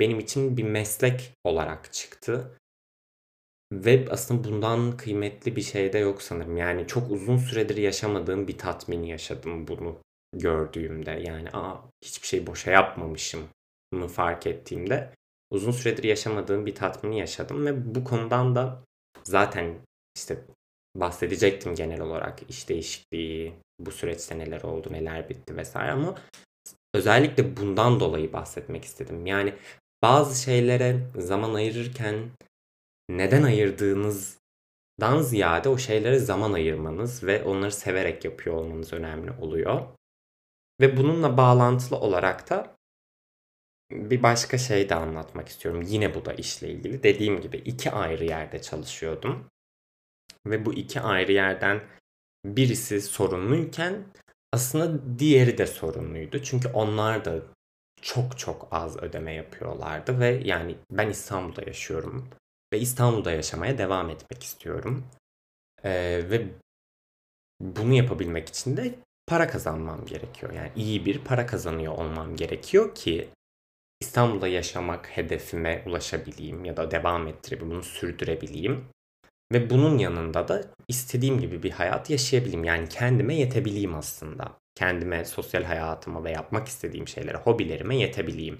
benim 0.00 0.20
için 0.20 0.56
bir 0.56 0.62
meslek 0.62 1.32
olarak 1.44 1.92
çıktı. 1.92 2.58
Ve 3.72 4.06
aslında 4.10 4.44
bundan 4.44 4.96
kıymetli 4.96 5.56
bir 5.56 5.62
şey 5.62 5.92
de 5.92 5.98
yok 5.98 6.22
sanırım. 6.22 6.56
Yani 6.56 6.86
çok 6.86 7.10
uzun 7.10 7.36
süredir 7.36 7.76
yaşamadığım 7.76 8.48
bir 8.48 8.58
tatmini 8.58 9.08
yaşadım 9.10 9.68
bunu 9.68 9.98
gördüğümde. 10.36 11.10
Yani 11.10 11.48
aa 11.52 11.76
hiçbir 12.04 12.26
şey 12.26 12.46
boşa 12.46 12.70
yapmamışım 12.70 13.40
mı 13.92 14.08
fark 14.08 14.46
ettiğimde 14.46 15.12
uzun 15.52 15.70
süredir 15.70 16.04
yaşamadığım 16.04 16.66
bir 16.66 16.74
tatmini 16.74 17.18
yaşadım 17.18 17.66
ve 17.66 17.94
bu 17.94 18.04
konudan 18.04 18.54
da 18.54 18.84
zaten 19.24 19.74
işte 20.16 20.44
bahsedecektim 20.96 21.74
genel 21.74 22.00
olarak 22.00 22.50
iş 22.50 22.68
değişikliği, 22.68 23.54
bu 23.78 23.90
süreçte 23.90 24.38
neler 24.38 24.62
oldu, 24.62 24.88
neler 24.92 25.28
bitti 25.28 25.56
vesaire 25.56 25.92
ama 25.92 26.14
özellikle 26.94 27.56
bundan 27.56 28.00
dolayı 28.00 28.32
bahsetmek 28.32 28.84
istedim. 28.84 29.26
Yani 29.26 29.54
bazı 30.02 30.42
şeylere 30.42 31.00
zaman 31.16 31.54
ayırırken 31.54 32.30
neden 33.08 33.42
ayırdığınızdan 33.42 35.22
ziyade 35.22 35.68
o 35.68 35.78
şeylere 35.78 36.18
zaman 36.18 36.52
ayırmanız 36.52 37.24
ve 37.24 37.44
onları 37.44 37.72
severek 37.72 38.24
yapıyor 38.24 38.56
olmanız 38.56 38.92
önemli 38.92 39.30
oluyor. 39.40 39.86
Ve 40.80 40.96
bununla 40.96 41.36
bağlantılı 41.36 41.98
olarak 41.98 42.50
da 42.50 42.76
bir 43.92 44.22
başka 44.22 44.58
şey 44.58 44.88
de 44.88 44.94
anlatmak 44.94 45.48
istiyorum. 45.48 45.82
Yine 45.86 46.14
bu 46.14 46.24
da 46.24 46.32
işle 46.32 46.68
ilgili. 46.68 47.02
Dediğim 47.02 47.40
gibi 47.40 47.56
iki 47.56 47.90
ayrı 47.90 48.24
yerde 48.24 48.62
çalışıyordum. 48.62 49.46
Ve 50.46 50.66
bu 50.66 50.74
iki 50.74 51.00
ayrı 51.00 51.32
yerden 51.32 51.80
birisi 52.44 53.00
sorunluyken 53.00 54.04
aslında 54.52 55.18
diğeri 55.18 55.58
de 55.58 55.66
sorunluydu. 55.66 56.42
Çünkü 56.42 56.68
onlar 56.68 57.24
da 57.24 57.42
çok 58.02 58.38
çok 58.38 58.68
az 58.70 58.96
ödeme 59.02 59.34
yapıyorlardı 59.34 60.20
ve 60.20 60.40
yani 60.44 60.76
ben 60.90 61.08
İstanbul'da 61.10 61.62
yaşıyorum 61.62 62.28
ve 62.72 62.78
İstanbul'da 62.78 63.30
yaşamaya 63.30 63.78
devam 63.78 64.10
etmek 64.10 64.42
istiyorum. 64.42 65.04
Ee, 65.84 66.22
ve 66.30 66.46
bunu 67.60 67.94
yapabilmek 67.94 68.48
için 68.48 68.76
de 68.76 68.94
para 69.26 69.48
kazanmam 69.48 70.06
gerekiyor. 70.06 70.52
Yani 70.52 70.72
iyi 70.76 71.06
bir 71.06 71.24
para 71.24 71.46
kazanıyor 71.46 71.92
olmam 71.92 72.36
gerekiyor 72.36 72.94
ki 72.94 73.28
İstanbul'da 74.02 74.48
yaşamak 74.48 75.16
hedefime 75.16 75.82
ulaşabileyim 75.86 76.64
ya 76.64 76.76
da 76.76 76.90
devam 76.90 77.28
ettirebileyim, 77.28 77.74
bunu 77.74 77.82
sürdürebileyim. 77.82 78.84
Ve 79.52 79.70
bunun 79.70 79.98
yanında 79.98 80.48
da 80.48 80.64
istediğim 80.88 81.40
gibi 81.40 81.62
bir 81.62 81.70
hayat 81.70 82.10
yaşayabileyim. 82.10 82.64
Yani 82.64 82.88
kendime 82.88 83.34
yetebileyim 83.34 83.94
aslında. 83.94 84.58
Kendime, 84.74 85.24
sosyal 85.24 85.62
hayatıma 85.62 86.24
ve 86.24 86.30
yapmak 86.30 86.68
istediğim 86.68 87.08
şeylere, 87.08 87.36
hobilerime 87.36 87.96
yetebileyim. 87.96 88.58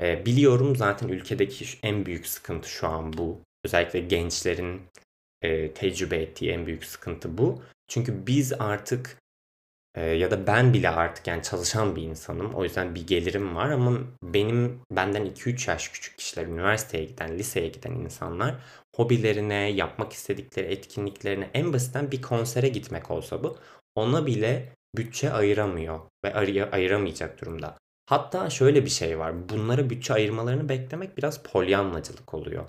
Ee, 0.00 0.26
biliyorum 0.26 0.76
zaten 0.76 1.08
ülkedeki 1.08 1.64
en 1.82 2.06
büyük 2.06 2.26
sıkıntı 2.26 2.68
şu 2.68 2.88
an 2.88 3.12
bu. 3.12 3.40
Özellikle 3.64 4.00
gençlerin 4.00 4.82
e, 5.42 5.74
tecrübe 5.74 6.16
ettiği 6.16 6.50
en 6.50 6.66
büyük 6.66 6.84
sıkıntı 6.84 7.38
bu. 7.38 7.62
Çünkü 7.88 8.26
biz 8.26 8.52
artık 8.52 9.16
e, 9.94 10.02
ya 10.02 10.30
da 10.30 10.46
ben 10.46 10.74
bile 10.74 10.88
artık 10.88 11.26
yani 11.26 11.42
çalışan 11.42 11.96
bir 11.96 12.02
insanım. 12.02 12.54
O 12.54 12.64
yüzden 12.64 12.94
bir 12.94 13.06
gelirim 13.06 13.56
var 13.56 13.70
ama 13.70 13.98
benim 14.22 14.80
benden 14.90 15.26
2-3 15.26 15.70
yaş 15.70 15.88
küçük 15.88 16.18
kişiler, 16.18 16.46
üniversiteye 16.46 17.04
giden, 17.04 17.38
liseye 17.38 17.68
giden 17.68 17.92
insanlar 17.92 18.54
hobilerine, 18.96 19.70
yapmak 19.70 20.12
istedikleri 20.12 20.66
etkinliklerine 20.66 21.50
en 21.54 21.72
basitten 21.72 22.10
bir 22.10 22.22
konsere 22.22 22.68
gitmek 22.68 23.10
olsa 23.10 23.42
bu 23.42 23.56
ona 23.94 24.26
bile 24.26 24.72
bütçe 24.96 25.32
ayıramıyor 25.32 26.00
ve 26.24 26.34
ayır, 26.34 26.72
ayıramayacak 26.72 27.40
durumda. 27.40 27.78
Hatta 28.06 28.50
şöyle 28.50 28.84
bir 28.84 28.90
şey 28.90 29.18
var. 29.18 29.48
Bunlara 29.48 29.90
bütçe 29.90 30.14
ayırmalarını 30.14 30.68
beklemek 30.68 31.18
biraz 31.18 31.42
polyanlacılık 31.42 32.34
oluyor. 32.34 32.64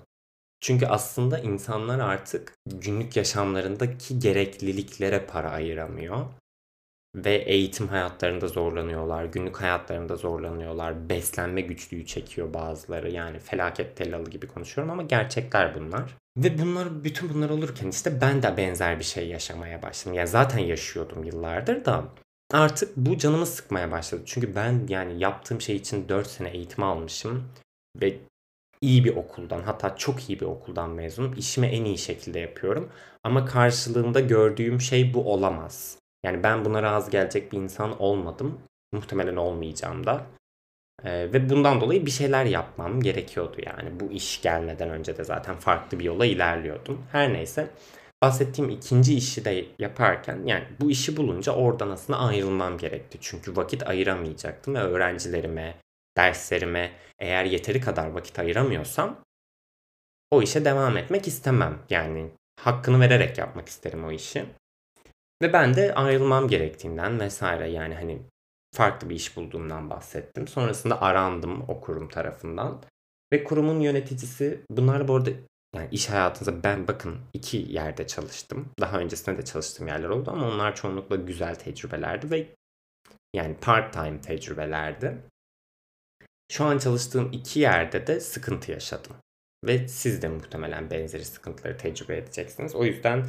Çünkü 0.60 0.86
aslında 0.86 1.38
insanlar 1.38 1.98
artık 1.98 2.52
günlük 2.66 3.16
yaşamlarındaki 3.16 4.18
gerekliliklere 4.18 5.26
para 5.26 5.50
ayıramıyor. 5.50 6.26
Ve 7.16 7.34
eğitim 7.34 7.88
hayatlarında 7.88 8.48
zorlanıyorlar, 8.48 9.24
günlük 9.24 9.60
hayatlarında 9.60 10.16
zorlanıyorlar, 10.16 11.08
beslenme 11.08 11.60
güçlüğü 11.60 12.06
çekiyor 12.06 12.54
bazıları. 12.54 13.10
Yani 13.10 13.38
felaket 13.38 13.96
tellalı 13.96 14.30
gibi 14.30 14.46
konuşuyorum 14.46 14.92
ama 14.92 15.02
gerçekler 15.02 15.74
bunlar. 15.74 16.16
Ve 16.36 16.58
bunlar 16.58 17.04
bütün 17.04 17.34
bunlar 17.34 17.50
olurken 17.50 17.88
işte 17.88 18.20
ben 18.20 18.42
de 18.42 18.56
benzer 18.56 18.98
bir 18.98 19.04
şey 19.04 19.28
yaşamaya 19.28 19.82
başladım. 19.82 20.14
Yani 20.14 20.28
zaten 20.28 20.58
yaşıyordum 20.58 21.24
yıllardır 21.24 21.84
da 21.84 22.04
artık 22.52 22.96
bu 22.96 23.18
canımı 23.18 23.46
sıkmaya 23.46 23.90
başladı. 23.90 24.22
Çünkü 24.26 24.54
ben 24.54 24.86
yani 24.88 25.18
yaptığım 25.18 25.60
şey 25.60 25.76
için 25.76 26.08
4 26.08 26.26
sene 26.26 26.48
eğitim 26.48 26.84
almışım 26.84 27.48
ve 28.00 28.18
iyi 28.80 29.04
bir 29.04 29.16
okuldan 29.16 29.62
hatta 29.62 29.96
çok 29.96 30.30
iyi 30.30 30.40
bir 30.40 30.46
okuldan 30.46 30.90
mezunum. 30.90 31.34
İşimi 31.36 31.66
en 31.66 31.84
iyi 31.84 31.98
şekilde 31.98 32.38
yapıyorum. 32.38 32.90
Ama 33.24 33.44
karşılığında 33.44 34.20
gördüğüm 34.20 34.80
şey 34.80 35.14
bu 35.14 35.32
olamaz. 35.32 35.98
Yani 36.24 36.42
ben 36.42 36.64
buna 36.64 36.82
razı 36.82 37.10
gelecek 37.10 37.52
bir 37.52 37.58
insan 37.58 38.02
olmadım. 38.02 38.60
Muhtemelen 38.92 39.36
olmayacağım 39.36 40.06
da. 40.06 40.26
Ee, 41.04 41.32
ve 41.32 41.50
bundan 41.50 41.80
dolayı 41.80 42.06
bir 42.06 42.10
şeyler 42.10 42.44
yapmam 42.44 43.00
gerekiyordu 43.00 43.56
yani. 43.66 44.00
Bu 44.00 44.12
iş 44.12 44.42
gelmeden 44.42 44.90
önce 44.90 45.16
de 45.16 45.24
zaten 45.24 45.56
farklı 45.56 45.98
bir 45.98 46.04
yola 46.04 46.26
ilerliyordum. 46.26 47.04
Her 47.12 47.32
neyse 47.32 47.70
bahsettiğim 48.22 48.70
ikinci 48.70 49.14
işi 49.16 49.44
de 49.44 49.64
yaparken 49.78 50.42
yani 50.46 50.64
bu 50.80 50.90
işi 50.90 51.16
bulunca 51.16 51.52
oradan 51.52 51.90
aslında 51.90 52.18
ayrılmam 52.18 52.78
gerekti. 52.78 53.18
Çünkü 53.20 53.56
vakit 53.56 53.88
ayıramayacaktım 53.88 54.74
ve 54.74 54.78
öğrencilerime, 54.78 55.74
derslerime 56.16 56.92
eğer 57.18 57.44
yeteri 57.44 57.80
kadar 57.80 58.10
vakit 58.10 58.38
ayıramıyorsam 58.38 59.20
o 60.30 60.42
işe 60.42 60.64
devam 60.64 60.96
etmek 60.96 61.26
istemem. 61.26 61.78
Yani 61.90 62.30
hakkını 62.60 63.00
vererek 63.00 63.38
yapmak 63.38 63.68
isterim 63.68 64.04
o 64.04 64.12
işi. 64.12 64.44
Ve 65.42 65.52
ben 65.52 65.74
de 65.74 65.94
ayrılmam 65.94 66.48
gerektiğinden 66.48 67.20
vesaire 67.20 67.70
yani 67.70 67.94
hani 67.94 68.22
farklı 68.74 69.10
bir 69.10 69.14
iş 69.14 69.36
bulduğumdan 69.36 69.90
bahsettim. 69.90 70.48
Sonrasında 70.48 71.02
arandım 71.02 71.64
o 71.68 71.80
kurum 71.80 72.08
tarafından. 72.08 72.82
Ve 73.32 73.44
kurumun 73.44 73.80
yöneticisi 73.80 74.60
bunlar 74.70 75.08
bu 75.08 75.16
arada 75.16 75.30
yani 75.74 75.88
iş 75.90 76.10
hayatınızda 76.10 76.62
ben 76.62 76.88
bakın 76.88 77.18
iki 77.32 77.56
yerde 77.56 78.06
çalıştım. 78.06 78.68
Daha 78.80 78.98
öncesinde 78.98 79.38
de 79.38 79.44
çalıştığım 79.44 79.88
yerler 79.88 80.08
oldu 80.08 80.30
ama 80.30 80.48
onlar 80.48 80.76
çoğunlukla 80.76 81.16
güzel 81.16 81.54
tecrübelerdi 81.54 82.30
ve 82.30 82.46
yani 83.34 83.56
part 83.60 83.92
time 83.92 84.20
tecrübelerdi. 84.20 85.18
Şu 86.52 86.64
an 86.64 86.78
çalıştığım 86.78 87.32
iki 87.32 87.60
yerde 87.60 88.06
de 88.06 88.20
sıkıntı 88.20 88.72
yaşadım. 88.72 89.12
Ve 89.64 89.88
siz 89.88 90.22
de 90.22 90.28
muhtemelen 90.28 90.90
benzeri 90.90 91.24
sıkıntıları 91.24 91.76
tecrübe 91.76 92.16
edeceksiniz. 92.16 92.74
O 92.74 92.84
yüzden 92.84 93.26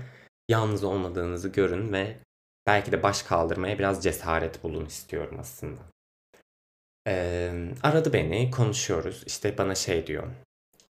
yalnız 0.48 0.84
olmadığınızı 0.84 1.50
görün 1.50 1.94
ve 1.94 2.18
belki 2.68 2.92
de 2.92 3.04
baş 3.04 3.24
kaldırmaya 3.24 3.80
biraz 3.80 4.04
cesaret 4.04 4.64
bulun 4.64 4.86
istiyorum 4.86 5.38
aslında. 5.40 5.82
Ee, 7.08 7.72
aradı 7.84 8.14
beni, 8.14 8.52
konuşuyoruz. 8.52 9.24
İşte 9.28 9.58
bana 9.58 9.76
şey 9.76 10.08
diyor. 10.08 10.28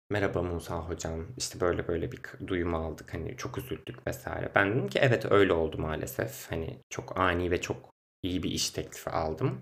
Merhaba 0.09 0.41
Musa 0.41 0.79
hocam, 0.89 1.27
işte 1.37 1.59
böyle 1.59 1.87
böyle 1.87 2.11
bir 2.11 2.21
duyum 2.47 2.75
aldık, 2.75 3.13
hani 3.13 3.37
çok 3.37 3.57
üzüldük 3.57 4.07
vesaire. 4.07 4.51
Ben 4.55 4.71
dedim 4.71 4.87
ki 4.87 4.99
evet 4.99 5.31
öyle 5.31 5.53
oldu 5.53 5.77
maalesef. 5.77 6.51
Hani 6.51 6.79
çok 6.89 7.19
ani 7.19 7.51
ve 7.51 7.61
çok 7.61 7.93
iyi 8.23 8.43
bir 8.43 8.51
iş 8.51 8.69
teklifi 8.69 9.09
aldım. 9.09 9.61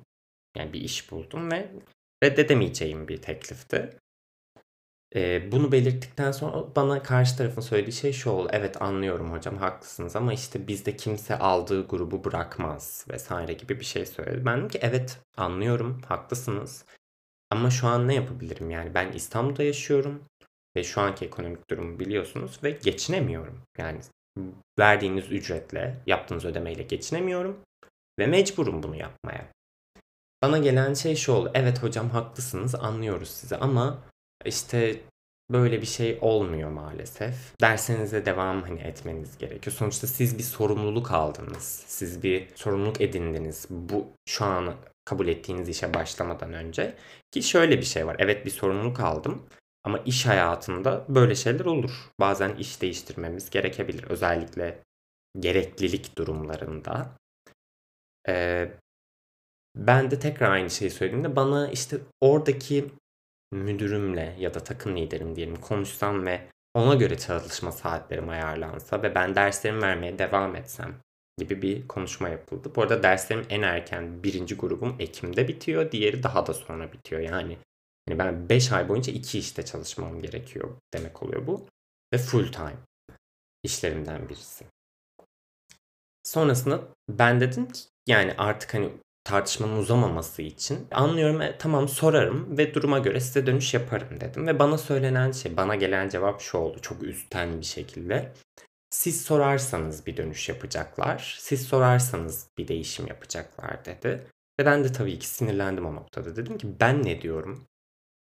Yani 0.57 0.73
bir 0.73 0.81
iş 0.81 1.11
buldum 1.11 1.51
ve 1.51 1.71
reddedemeyeceğim 2.23 3.07
bir 3.07 3.21
teklifti. 3.21 3.89
Ee, 5.15 5.51
bunu 5.51 5.71
belirttikten 5.71 6.31
sonra 6.31 6.75
bana 6.75 7.03
karşı 7.03 7.37
tarafın 7.37 7.61
söylediği 7.61 7.93
şey 7.93 8.13
şu 8.13 8.29
oldu. 8.29 8.49
Evet 8.53 8.81
anlıyorum 8.81 9.31
hocam 9.31 9.57
haklısınız 9.57 10.15
ama 10.15 10.33
işte 10.33 10.67
bizde 10.67 10.97
kimse 10.97 11.37
aldığı 11.39 11.87
grubu 11.87 12.23
bırakmaz 12.23 13.05
vesaire 13.09 13.53
gibi 13.53 13.79
bir 13.79 13.85
şey 13.85 14.05
söyledi. 14.05 14.45
Ben 14.45 14.57
dedim 14.57 14.69
ki 14.69 14.79
evet 14.81 15.19
anlıyorum 15.37 16.01
haklısınız. 16.07 16.85
Ama 17.49 17.69
şu 17.69 17.87
an 17.87 18.07
ne 18.07 18.15
yapabilirim 18.15 18.69
yani 18.69 18.93
ben 18.93 19.11
İstanbul'da 19.11 19.63
yaşıyorum 19.63 20.23
ve 20.75 20.83
şu 20.83 21.01
anki 21.01 21.25
ekonomik 21.25 21.69
durumu 21.69 21.99
biliyorsunuz 21.99 22.59
ve 22.63 22.71
geçinemiyorum. 22.71 23.61
Yani 23.77 23.99
verdiğiniz 24.79 25.31
ücretle, 25.31 26.01
yaptığınız 26.07 26.45
ödemeyle 26.45 26.83
geçinemiyorum 26.83 27.59
ve 28.19 28.27
mecburum 28.27 28.83
bunu 28.83 28.95
yapmaya. 28.95 29.47
Bana 30.41 30.57
gelen 30.57 30.93
şey 30.93 31.15
şu 31.15 31.31
oldu. 31.31 31.51
Evet 31.53 31.83
hocam 31.83 32.09
haklısınız 32.09 32.75
anlıyoruz 32.75 33.29
sizi 33.29 33.57
ama 33.57 34.03
işte 34.45 35.01
böyle 35.51 35.81
bir 35.81 35.85
şey 35.85 36.17
olmuyor 36.21 36.69
maalesef. 36.69 37.35
Dersenize 37.61 38.25
devam 38.25 38.61
hani 38.61 38.81
etmeniz 38.81 39.37
gerekiyor. 39.37 39.75
Sonuçta 39.75 40.07
siz 40.07 40.37
bir 40.37 40.43
sorumluluk 40.43 41.11
aldınız. 41.11 41.83
Siz 41.87 42.23
bir 42.23 42.47
sorumluluk 42.55 43.01
edindiniz. 43.01 43.65
Bu 43.69 44.07
şu 44.29 44.45
an 44.45 44.75
kabul 45.05 45.27
ettiğiniz 45.27 45.69
işe 45.69 45.93
başlamadan 45.93 46.53
önce. 46.53 46.95
Ki 47.31 47.43
şöyle 47.43 47.77
bir 47.77 47.85
şey 47.85 48.07
var. 48.07 48.15
Evet 48.19 48.45
bir 48.45 48.51
sorumluluk 48.51 48.99
aldım. 48.99 49.43
Ama 49.83 49.97
iş 49.97 50.25
hayatında 50.25 51.05
böyle 51.09 51.35
şeyler 51.35 51.65
olur. 51.65 51.91
Bazen 52.19 52.55
iş 52.55 52.81
değiştirmemiz 52.81 53.49
gerekebilir. 53.49 54.03
Özellikle 54.03 54.83
gereklilik 55.39 56.17
durumlarında. 56.17 57.09
Ee, 58.27 58.71
ben 59.75 60.11
de 60.11 60.19
tekrar 60.19 60.51
aynı 60.51 60.69
şeyi 60.69 60.91
söylediğimde 60.91 61.35
bana 61.35 61.71
işte 61.71 61.97
oradaki 62.21 62.91
müdürümle 63.55 64.35
ya 64.39 64.53
da 64.53 64.59
takım 64.59 64.97
liderim 64.97 65.35
diyelim 65.35 65.55
konuşsam 65.55 66.25
ve 66.25 66.41
ona 66.73 66.95
göre 66.95 67.17
çalışma 67.17 67.71
saatlerim 67.71 68.29
ayarlansa 68.29 69.03
ve 69.03 69.15
ben 69.15 69.35
derslerimi 69.35 69.81
vermeye 69.81 70.19
devam 70.19 70.55
etsem 70.55 70.95
gibi 71.37 71.61
bir 71.61 71.87
konuşma 71.87 72.29
yapıldı. 72.29 72.71
Bu 72.75 72.81
arada 72.81 73.03
derslerim 73.03 73.45
en 73.49 73.61
erken 73.61 74.23
birinci 74.23 74.55
grubum 74.55 74.95
Ekim'de 74.99 75.47
bitiyor. 75.47 75.91
Diğeri 75.91 76.23
daha 76.23 76.47
da 76.47 76.53
sonra 76.53 76.93
bitiyor. 76.93 77.21
Yani 77.21 77.57
yani 78.09 78.19
ben 78.19 78.49
5 78.49 78.71
ay 78.71 78.89
boyunca 78.89 79.13
iki 79.13 79.39
işte 79.39 79.65
çalışmam 79.65 80.21
gerekiyor 80.21 80.75
demek 80.93 81.23
oluyor 81.23 81.47
bu. 81.47 81.67
Ve 82.13 82.17
full 82.17 82.51
time 82.51 82.77
işlerimden 83.63 84.29
birisi. 84.29 84.65
Sonrasında 86.23 86.81
ben 87.09 87.41
dedim 87.41 87.67
ki 87.67 87.81
yani 88.07 88.33
artık 88.37 88.73
hani 88.73 88.89
tartışmanın 89.23 89.77
uzamaması 89.77 90.41
için 90.41 90.87
anlıyorum 90.91 91.41
e, 91.41 91.57
tamam 91.57 91.87
sorarım 91.87 92.57
ve 92.57 92.73
duruma 92.73 92.99
göre 92.99 93.19
size 93.19 93.45
dönüş 93.45 93.73
yaparım 93.73 94.21
dedim. 94.21 94.47
Ve 94.47 94.59
bana 94.59 94.77
söylenen 94.77 95.31
şey, 95.31 95.57
bana 95.57 95.75
gelen 95.75 96.09
cevap 96.09 96.41
şu 96.41 96.57
oldu 96.57 96.77
çok 96.81 97.03
üstten 97.03 97.59
bir 97.59 97.65
şekilde. 97.65 98.33
Siz 98.89 99.21
sorarsanız 99.21 100.05
bir 100.05 100.17
dönüş 100.17 100.49
yapacaklar, 100.49 101.37
siz 101.39 101.61
sorarsanız 101.61 102.47
bir 102.57 102.67
değişim 102.67 103.07
yapacaklar 103.07 103.85
dedi. 103.85 104.27
Ve 104.59 104.65
ben 104.65 104.83
de 104.83 104.91
tabii 104.91 105.19
ki 105.19 105.27
sinirlendim 105.27 105.85
o 105.85 105.95
noktada. 105.95 106.35
Dedim 106.35 106.57
ki 106.57 106.67
ben 106.79 107.03
ne 107.03 107.21
diyorum? 107.21 107.67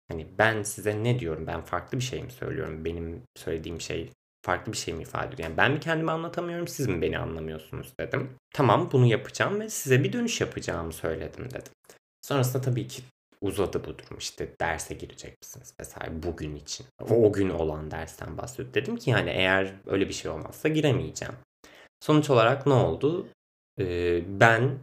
Hani 0.09 0.27
ben 0.39 0.63
size 0.63 1.05
ne 1.05 1.19
diyorum? 1.19 1.47
Ben 1.47 1.61
farklı 1.65 1.99
bir 1.99 2.03
şey 2.03 2.23
mi 2.23 2.31
söylüyorum? 2.31 2.85
Benim 2.85 3.23
söylediğim 3.37 3.81
şey 3.81 4.11
farklı 4.43 4.73
bir 4.73 4.77
şey 4.77 4.95
mi 4.95 5.03
ifade 5.03 5.35
ediyor? 5.35 5.49
Yani 5.49 5.57
ben 5.57 5.73
mi 5.73 5.81
kendimi 5.81 6.11
anlatamıyorum, 6.11 6.69
siz 6.69 6.87
mi 6.87 7.03
beni 7.03 7.19
anlamıyorsunuz 7.19 7.93
dedim. 8.01 8.31
Tamam 8.55 8.89
bunu 8.93 9.07
yapacağım 9.07 9.61
ve 9.61 9.71
size 9.71 10.05
bir 10.05 10.13
dönüş 10.13 10.41
yapacağımı 10.41 10.93
söyledim 10.93 11.51
dedim. 11.51 11.73
Sonrasında 12.23 12.63
tabii 12.63 12.87
ki 12.89 13.03
uzadı 13.41 13.85
bu 13.85 13.99
durum 13.99 14.19
işte 14.19 14.55
derse 14.61 14.95
girecek 14.95 15.37
misiniz 15.43 15.75
vesaire 15.81 16.23
bugün 16.23 16.57
için. 16.57 16.87
O, 17.11 17.33
gün 17.33 17.51
olan 17.51 17.91
dersten 17.91 18.39
bahsediyor. 18.39 18.75
Dedim 18.75 18.97
ki 18.97 19.11
yani 19.11 19.31
eğer 19.31 19.75
öyle 19.87 20.09
bir 20.09 20.13
şey 20.13 20.31
olmazsa 20.31 20.69
giremeyeceğim. 20.69 21.35
Sonuç 22.01 22.31
olarak 22.31 22.67
ne 22.67 22.73
oldu? 22.73 23.29
Ee, 23.79 24.23
ben 24.41 24.79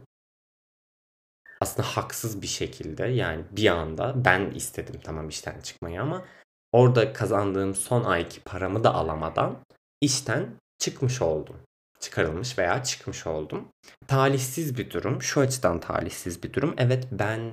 aslında 1.60 1.88
haksız 1.88 2.42
bir 2.42 2.46
şekilde 2.46 3.06
yani 3.06 3.44
bir 3.50 3.66
anda 3.66 4.24
ben 4.24 4.50
istedim 4.50 5.00
tamam 5.04 5.28
işten 5.28 5.60
çıkmayı 5.60 6.02
ama 6.02 6.24
orada 6.72 7.12
kazandığım 7.12 7.74
son 7.74 8.04
ayki 8.04 8.40
paramı 8.40 8.84
da 8.84 8.94
alamadan 8.94 9.56
işten 10.00 10.46
çıkmış 10.78 11.22
oldum. 11.22 11.56
Çıkarılmış 12.00 12.58
veya 12.58 12.82
çıkmış 12.82 13.26
oldum. 13.26 13.68
Talihsiz 14.06 14.78
bir 14.78 14.90
durum. 14.90 15.22
Şu 15.22 15.40
açıdan 15.40 15.80
talihsiz 15.80 16.42
bir 16.42 16.52
durum. 16.52 16.74
Evet 16.78 17.06
ben 17.12 17.52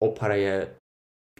o 0.00 0.14
paraya 0.14 0.68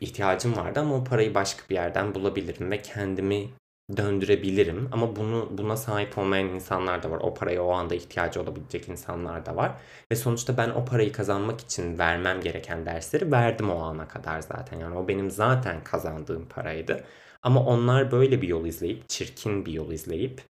ihtiyacım 0.01 0.57
vardı 0.57 0.81
ama 0.81 0.95
o 0.95 1.05
parayı 1.05 1.35
başka 1.35 1.69
bir 1.71 1.75
yerden 1.75 2.15
bulabilirim 2.15 2.71
ve 2.71 2.83
kendimi 2.83 3.51
döndürebilirim. 3.97 4.89
Ama 4.93 5.17
bunu 5.17 5.49
buna 5.59 5.77
sahip 5.77 6.19
olmayan 6.19 6.49
insanlar 6.49 7.03
da 7.03 7.11
var. 7.11 7.19
O 7.23 7.35
paraya 7.35 7.65
o 7.65 7.71
anda 7.73 7.95
ihtiyacı 7.95 8.43
olabilecek 8.43 8.89
insanlar 8.89 9.47
da 9.47 9.57
var. 9.57 9.73
Ve 10.13 10.17
sonuçta 10.17 10.57
ben 10.57 10.71
o 10.71 10.85
parayı 10.85 11.13
kazanmak 11.13 11.61
için 11.61 11.99
vermem 11.99 12.41
gereken 12.41 12.87
dersleri 12.87 13.33
verdim 13.33 13.71
o 13.71 13.79
ana 13.83 14.09
kadar 14.09 14.41
zaten. 14.41 14.79
Yani 14.81 14.97
o 14.99 15.09
benim 15.09 15.31
zaten 15.31 15.85
kazandığım 15.85 16.49
paraydı. 16.49 17.05
Ama 17.43 17.65
onlar 17.65 18.11
böyle 18.11 18.43
bir 18.43 18.49
yol 18.49 18.67
izleyip, 18.67 19.09
çirkin 19.09 19.67
bir 19.67 19.73
yol 19.73 19.93
izleyip 19.93 20.43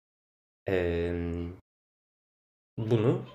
ee, 0.69 1.13
bunu 2.77 3.25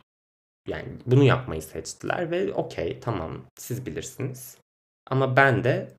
yani 0.69 0.89
bunu 1.07 1.25
yapmayı 1.25 1.63
seçtiler 1.63 2.31
ve 2.31 2.55
okey 2.55 3.01
tamam 3.01 3.43
siz 3.59 3.87
bilirsiniz. 3.87 4.59
Ama 5.07 5.37
ben 5.37 5.65
de 5.65 5.93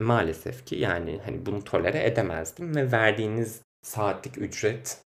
maalesef 0.00 0.66
ki 0.66 0.76
yani 0.76 1.20
hani 1.24 1.46
bunu 1.46 1.64
tolere 1.64 2.06
edemezdim 2.06 2.76
ve 2.76 2.92
verdiğiniz 2.92 3.62
saatlik 3.82 4.38
ücret 4.38 5.02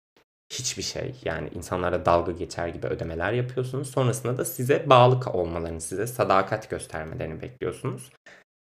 hiçbir 0.52 0.84
şey. 0.84 1.16
Yani 1.26 1.50
insanlara 1.56 2.06
dalga 2.06 2.32
geçer 2.32 2.68
gibi 2.68 2.88
ödemeler 2.88 3.34
yapıyorsunuz. 3.34 3.92
Sonrasında 3.92 4.38
da 4.38 4.46
size 4.46 4.90
bağlı 4.90 5.32
olmalarını, 5.32 5.82
size 5.82 6.08
sadakat 6.08 6.70
göstermelerini 6.70 7.42
bekliyorsunuz. 7.42 8.12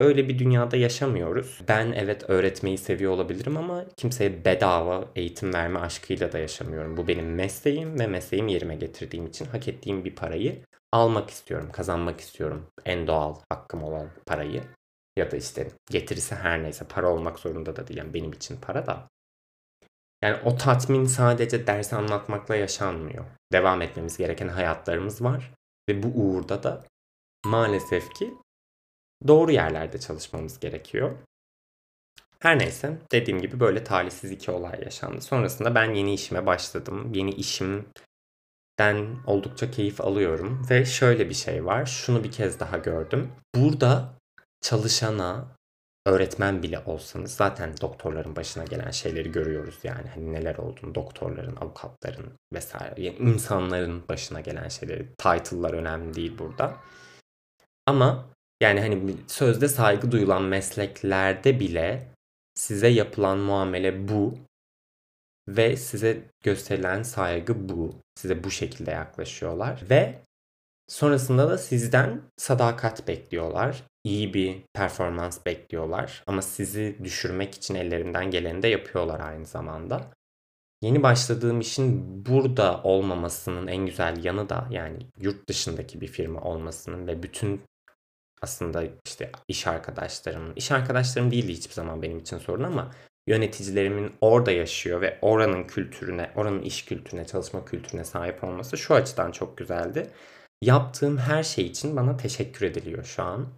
Öyle 0.00 0.28
bir 0.28 0.38
dünyada 0.38 0.76
yaşamıyoruz. 0.76 1.60
Ben 1.68 1.92
evet 1.92 2.30
öğretmeyi 2.30 2.78
seviyor 2.78 3.12
olabilirim 3.12 3.56
ama 3.56 3.84
kimseye 3.96 4.44
bedava 4.44 5.04
eğitim 5.16 5.54
verme 5.54 5.80
aşkıyla 5.80 6.32
da 6.32 6.38
yaşamıyorum. 6.38 6.96
Bu 6.96 7.08
benim 7.08 7.34
mesleğim 7.34 8.00
ve 8.00 8.06
mesleğim 8.06 8.48
yerime 8.48 8.74
getirdiğim 8.74 9.26
için 9.26 9.44
hak 9.44 9.68
ettiğim 9.68 10.04
bir 10.04 10.14
parayı 10.14 10.62
almak 10.92 11.30
istiyorum, 11.30 11.68
kazanmak 11.72 12.20
istiyorum. 12.20 12.66
En 12.84 13.06
doğal 13.06 13.34
hakkım 13.48 13.82
olan 13.82 14.08
parayı. 14.26 14.62
Ya 15.16 15.30
da 15.30 15.36
işte 15.36 15.70
getirisi 15.90 16.34
her 16.34 16.62
neyse 16.62 16.84
para 16.88 17.08
olmak 17.10 17.38
zorunda 17.38 17.76
da 17.76 17.86
değil. 17.88 17.98
Yani 17.98 18.14
benim 18.14 18.32
için 18.32 18.56
para 18.60 18.86
da. 18.86 19.08
Yani 20.22 20.42
o 20.44 20.56
tatmin 20.56 21.04
sadece 21.04 21.66
ders 21.66 21.92
anlatmakla 21.92 22.56
yaşanmıyor. 22.56 23.24
Devam 23.52 23.82
etmemiz 23.82 24.16
gereken 24.16 24.48
hayatlarımız 24.48 25.22
var. 25.22 25.54
Ve 25.88 26.02
bu 26.02 26.08
uğurda 26.08 26.62
da 26.62 26.84
maalesef 27.44 28.14
ki 28.14 28.34
doğru 29.28 29.52
yerlerde 29.52 30.00
çalışmamız 30.00 30.60
gerekiyor. 30.60 31.18
Her 32.38 32.58
neyse 32.58 32.98
dediğim 33.12 33.40
gibi 33.40 33.60
böyle 33.60 33.84
talihsiz 33.84 34.30
iki 34.30 34.50
olay 34.50 34.82
yaşandı. 34.84 35.20
Sonrasında 35.20 35.74
ben 35.74 35.94
yeni 35.94 36.14
işime 36.14 36.46
başladım. 36.46 37.12
Yeni 37.14 37.30
işimden 37.30 37.86
oldukça 39.26 39.70
keyif 39.70 40.00
alıyorum. 40.00 40.66
Ve 40.70 40.84
şöyle 40.84 41.28
bir 41.28 41.34
şey 41.34 41.64
var. 41.64 41.86
Şunu 41.86 42.24
bir 42.24 42.32
kez 42.32 42.60
daha 42.60 42.78
gördüm. 42.78 43.32
Burada 43.54 44.14
çalışana 44.62 45.48
öğretmen 46.06 46.62
bile 46.62 46.78
olsanız 46.86 47.34
zaten 47.34 47.74
doktorların 47.80 48.36
başına 48.36 48.64
gelen 48.64 48.90
şeyleri 48.90 49.32
görüyoruz 49.32 49.78
yani 49.82 50.08
hani 50.08 50.32
neler 50.32 50.56
olduğunu 50.56 50.94
doktorların, 50.94 51.56
avukatların 51.56 52.32
vesaire 52.52 53.02
yani 53.02 53.16
insanların 53.16 54.08
başına 54.08 54.40
gelen 54.40 54.68
şeyleri 54.68 55.08
title'lar 55.18 55.72
önemli 55.72 56.14
değil 56.14 56.38
burada. 56.38 56.76
Ama 57.86 58.26
yani 58.62 58.80
hani 58.80 59.16
sözde 59.26 59.68
saygı 59.68 60.12
duyulan 60.12 60.42
mesleklerde 60.42 61.60
bile 61.60 62.08
size 62.54 62.88
yapılan 62.88 63.38
muamele 63.38 64.08
bu 64.08 64.38
ve 65.48 65.76
size 65.76 66.22
gösterilen 66.44 67.02
saygı 67.02 67.68
bu. 67.68 67.94
Size 68.14 68.44
bu 68.44 68.50
şekilde 68.50 68.90
yaklaşıyorlar 68.90 69.82
ve 69.90 70.22
sonrasında 70.88 71.50
da 71.50 71.58
sizden 71.58 72.22
sadakat 72.36 73.08
bekliyorlar. 73.08 73.82
İyi 74.04 74.34
bir 74.34 74.64
performans 74.74 75.46
bekliyorlar 75.46 76.22
ama 76.26 76.42
sizi 76.42 76.98
düşürmek 77.04 77.54
için 77.54 77.74
ellerinden 77.74 78.30
geleni 78.30 78.62
de 78.62 78.68
yapıyorlar 78.68 79.20
aynı 79.20 79.46
zamanda. 79.46 80.10
Yeni 80.82 81.02
başladığım 81.02 81.60
işin 81.60 82.02
burada 82.26 82.82
olmamasının 82.82 83.66
en 83.66 83.86
güzel 83.86 84.24
yanı 84.24 84.48
da 84.48 84.68
yani 84.70 85.06
yurt 85.20 85.48
dışındaki 85.48 86.00
bir 86.00 86.06
firma 86.06 86.40
olmasının 86.40 87.06
ve 87.06 87.22
bütün 87.22 87.60
aslında 88.42 88.84
işte 89.06 89.32
iş 89.48 89.66
arkadaşlarım, 89.66 90.52
iş 90.56 90.72
arkadaşlarım 90.72 91.30
değildi 91.30 91.52
hiçbir 91.52 91.74
zaman 91.74 92.02
benim 92.02 92.18
için 92.18 92.38
sorun 92.38 92.64
ama 92.64 92.90
yöneticilerimin 93.26 94.12
orada 94.20 94.50
yaşıyor 94.50 95.00
ve 95.00 95.18
oranın 95.22 95.64
kültürüne, 95.64 96.30
oranın 96.36 96.62
iş 96.62 96.84
kültürüne, 96.84 97.26
çalışma 97.26 97.64
kültürüne 97.64 98.04
sahip 98.04 98.44
olması 98.44 98.78
şu 98.78 98.94
açıdan 98.94 99.32
çok 99.32 99.58
güzeldi. 99.58 100.10
Yaptığım 100.62 101.18
her 101.18 101.42
şey 101.42 101.66
için 101.66 101.96
bana 101.96 102.16
teşekkür 102.16 102.66
ediliyor 102.66 103.04
şu 103.04 103.22
an 103.22 103.48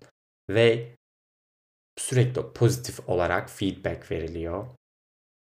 ve 0.50 0.94
sürekli 1.98 2.52
pozitif 2.52 3.08
olarak 3.08 3.50
feedback 3.50 4.10
veriliyor. 4.10 4.66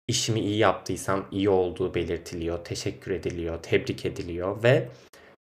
İşimi 0.08 0.40
iyi 0.40 0.58
yaptıysam 0.58 1.28
iyi 1.32 1.50
olduğu 1.50 1.96
belirtiliyor, 1.96 2.66
teşekkür 2.66 3.12
ediliyor, 3.12 3.64
tebrik 3.64 4.06
ediliyor 4.06 4.64
ve 4.64 4.90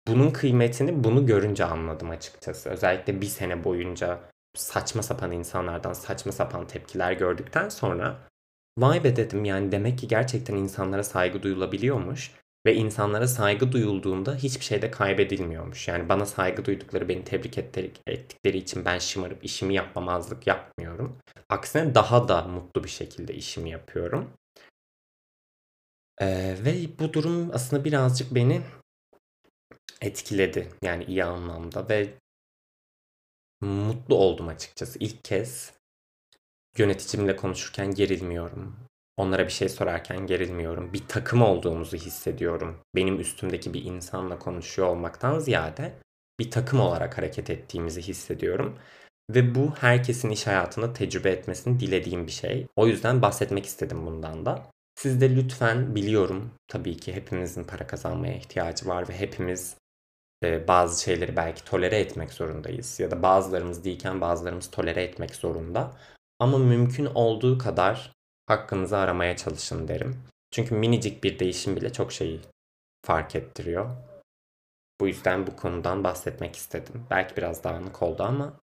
bunun 0.09 0.31
kıymetini 0.31 1.05
bunu 1.05 1.27
görünce 1.27 1.65
anladım 1.65 2.11
açıkçası. 2.11 2.71
Özellikle 2.71 3.21
bir 3.21 3.27
sene 3.27 3.65
boyunca 3.65 4.21
saçma 4.55 5.03
sapan 5.03 5.33
insanlardan 5.33 5.93
saçma 5.93 6.33
sapan 6.33 6.67
tepkiler 6.67 7.13
gördükten 7.13 7.69
sonra 7.69 8.29
vay 8.79 9.05
be 9.05 9.17
dedim 9.17 9.45
yani 9.45 9.73
demek 9.73 9.99
ki 9.99 10.09
gerçekten 10.09 10.57
insanlara 10.57 11.03
saygı 11.03 11.43
duyulabiliyormuş 11.43 12.33
ve 12.67 12.75
insanlara 12.75 13.29
saygı 13.29 13.73
duyulduğunda 13.73 14.35
hiçbir 14.35 14.65
şeyde 14.65 14.91
kaybedilmiyormuş. 14.91 15.89
Yani 15.89 16.09
bana 16.09 16.27
saygı 16.27 16.65
duydukları, 16.65 17.09
beni 17.09 17.25
tebrik 17.25 17.59
ettikleri 18.07 18.59
için 18.59 18.85
ben 18.85 18.99
şımarıp 18.99 19.45
işimi 19.45 19.75
yapmamazlık 19.75 20.47
yapmıyorum. 20.47 21.19
Aksine 21.49 21.95
daha 21.95 22.29
da 22.29 22.43
mutlu 22.43 22.85
bir 22.85 22.89
şekilde 22.89 23.35
işimi 23.35 23.71
yapıyorum. 23.71 24.33
Ee, 26.21 26.57
ve 26.65 26.99
bu 26.99 27.13
durum 27.13 27.51
aslında 27.53 27.85
birazcık 27.85 28.35
beni 28.35 28.63
etkiledi. 30.01 30.69
Yani 30.83 31.05
iyi 31.05 31.25
anlamda 31.25 31.89
ve 31.89 32.15
mutlu 33.61 34.15
oldum 34.15 34.49
açıkçası. 34.49 34.99
İlk 34.99 35.25
kez 35.25 35.73
yöneticimle 36.79 37.37
konuşurken 37.37 37.95
gerilmiyorum. 37.95 38.77
Onlara 39.17 39.45
bir 39.45 39.53
şey 39.53 39.69
sorarken 39.69 40.27
gerilmiyorum. 40.27 40.93
Bir 40.93 41.03
takım 41.09 41.43
olduğumuzu 41.43 41.97
hissediyorum. 41.97 42.81
Benim 42.95 43.21
üstümdeki 43.21 43.75
bir 43.75 43.85
insanla 43.85 44.39
konuşuyor 44.39 44.89
olmaktan 44.89 45.39
ziyade 45.39 45.95
bir 46.41 46.51
takım 46.51 46.81
olarak 46.81 47.19
hareket 47.19 47.51
ettiğimizi 47.51 48.03
hissediyorum. 48.03 48.79
Ve 49.31 49.55
bu 49.55 49.75
herkesin 49.81 50.31
iş 50.31 50.47
hayatında 50.47 50.93
tecrübe 50.93 51.31
etmesini 51.31 51.81
dilediğim 51.81 52.27
bir 52.27 52.33
şey. 52.33 52.67
O 52.77 52.87
yüzden 52.87 53.23
bahsetmek 53.23 53.67
istedim 53.67 54.07
bundan 54.07 54.47
da. 54.47 54.71
Siz 54.95 55.21
de 55.21 55.37
lütfen 55.37 55.95
biliyorum 55.95 56.51
tabii 56.69 56.97
ki 56.97 57.15
hepimizin 57.15 57.65
para 57.65 57.87
kazanmaya 57.87 58.35
ihtiyacı 58.35 58.89
var 58.89 59.09
ve 59.09 59.19
hepimiz 59.19 59.77
e, 60.45 60.69
bazı 60.69 61.03
şeyleri 61.03 61.37
belki 61.37 61.65
tolere 61.65 61.99
etmek 61.99 62.33
zorundayız. 62.33 63.01
Ya 63.01 63.11
da 63.11 63.23
bazılarımız 63.23 63.85
değilken 63.85 64.21
bazılarımız 64.21 64.71
tolere 64.71 65.03
etmek 65.03 65.35
zorunda. 65.35 65.97
Ama 66.39 66.59
mümkün 66.59 67.07
olduğu 67.07 67.59
kadar 67.59 68.16
hakkınızı 68.47 68.97
aramaya 68.97 69.37
çalışın 69.37 69.89
derim. 69.89 70.23
Çünkü 70.51 70.75
minicik 70.75 71.25
bir 71.25 71.39
değişim 71.39 71.77
bile 71.77 71.93
çok 71.93 72.13
şeyi 72.13 72.41
fark 73.07 73.37
ettiriyor. 73.37 73.97
Bu 75.01 75.09
yüzden 75.09 75.47
bu 75.47 75.57
konudan 75.57 76.05
bahsetmek 76.05 76.57
istedim. 76.57 77.07
Belki 77.11 77.37
biraz 77.37 77.65
dağınık 77.65 78.03
oldu 78.03 78.23
ama 78.23 78.61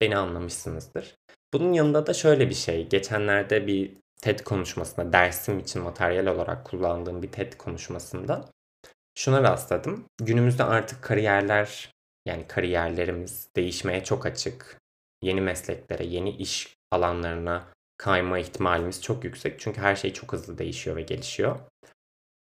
beni 0.00 0.16
anlamışsınızdır. 0.16 1.14
Bunun 1.52 1.72
yanında 1.72 2.06
da 2.06 2.14
şöyle 2.14 2.50
bir 2.50 2.54
şey. 2.54 2.88
Geçenlerde 2.88 3.66
bir 3.66 3.96
TED 4.22 4.40
konuşmasında, 4.40 5.12
dersim 5.12 5.58
için 5.58 5.82
materyal 5.82 6.26
olarak 6.26 6.64
kullandığım 6.64 7.22
bir 7.22 7.32
TED 7.32 7.52
konuşmasında 7.52 8.44
şuna 9.14 9.42
rastladım. 9.42 10.04
Günümüzde 10.18 10.64
artık 10.64 11.02
kariyerler 11.02 11.90
yani 12.26 12.46
kariyerlerimiz 12.46 13.48
değişmeye 13.56 14.04
çok 14.04 14.26
açık. 14.26 14.78
Yeni 15.22 15.40
mesleklere, 15.40 16.04
yeni 16.04 16.30
iş 16.30 16.74
alanlarına 16.90 17.66
kayma 17.98 18.38
ihtimalimiz 18.38 19.02
çok 19.02 19.24
yüksek. 19.24 19.60
Çünkü 19.60 19.80
her 19.80 19.96
şey 19.96 20.12
çok 20.12 20.32
hızlı 20.32 20.58
değişiyor 20.58 20.96
ve 20.96 21.02
gelişiyor. 21.02 21.56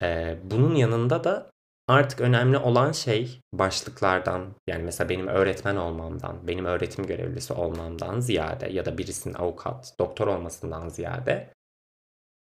Ee, 0.02 0.38
bunun 0.44 0.74
yanında 0.74 1.24
da 1.24 1.50
artık 1.88 2.20
önemli 2.20 2.58
olan 2.58 2.92
şey 2.92 3.40
başlıklardan 3.52 4.54
yani 4.66 4.82
mesela 4.82 5.08
benim 5.08 5.26
öğretmen 5.26 5.76
olmamdan, 5.76 6.46
benim 6.48 6.64
öğretim 6.64 7.06
görevlisi 7.06 7.52
olmamdan 7.52 8.20
ziyade 8.20 8.68
ya 8.68 8.84
da 8.84 8.98
birisinin 8.98 9.34
avukat, 9.34 9.94
doktor 9.98 10.26
olmasından 10.26 10.88
ziyade 10.88 11.50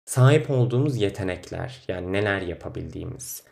sahip 0.06 0.50
olduğumuz 0.50 0.96
yetenekler 0.96 1.82
yani 1.88 2.12
neler 2.12 2.40
yapabildiğimiz. 2.40 3.44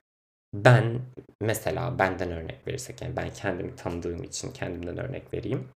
Ben 0.55 1.00
mesela 1.40 1.98
benden 1.98 2.31
örnek 2.31 2.66
verirsek 2.66 3.02
yani 3.02 3.16
ben 3.16 3.31
kendimi 3.31 3.76
tanıdığım 3.76 4.22
için 4.22 4.52
kendimden 4.52 4.98
örnek 4.98 5.35
vereyim. 5.35 5.68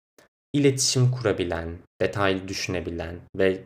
İletişim 0.55 1.11
kurabilen, 1.11 1.77
detaylı 2.01 2.47
düşünebilen 2.47 3.15
ve 3.37 3.63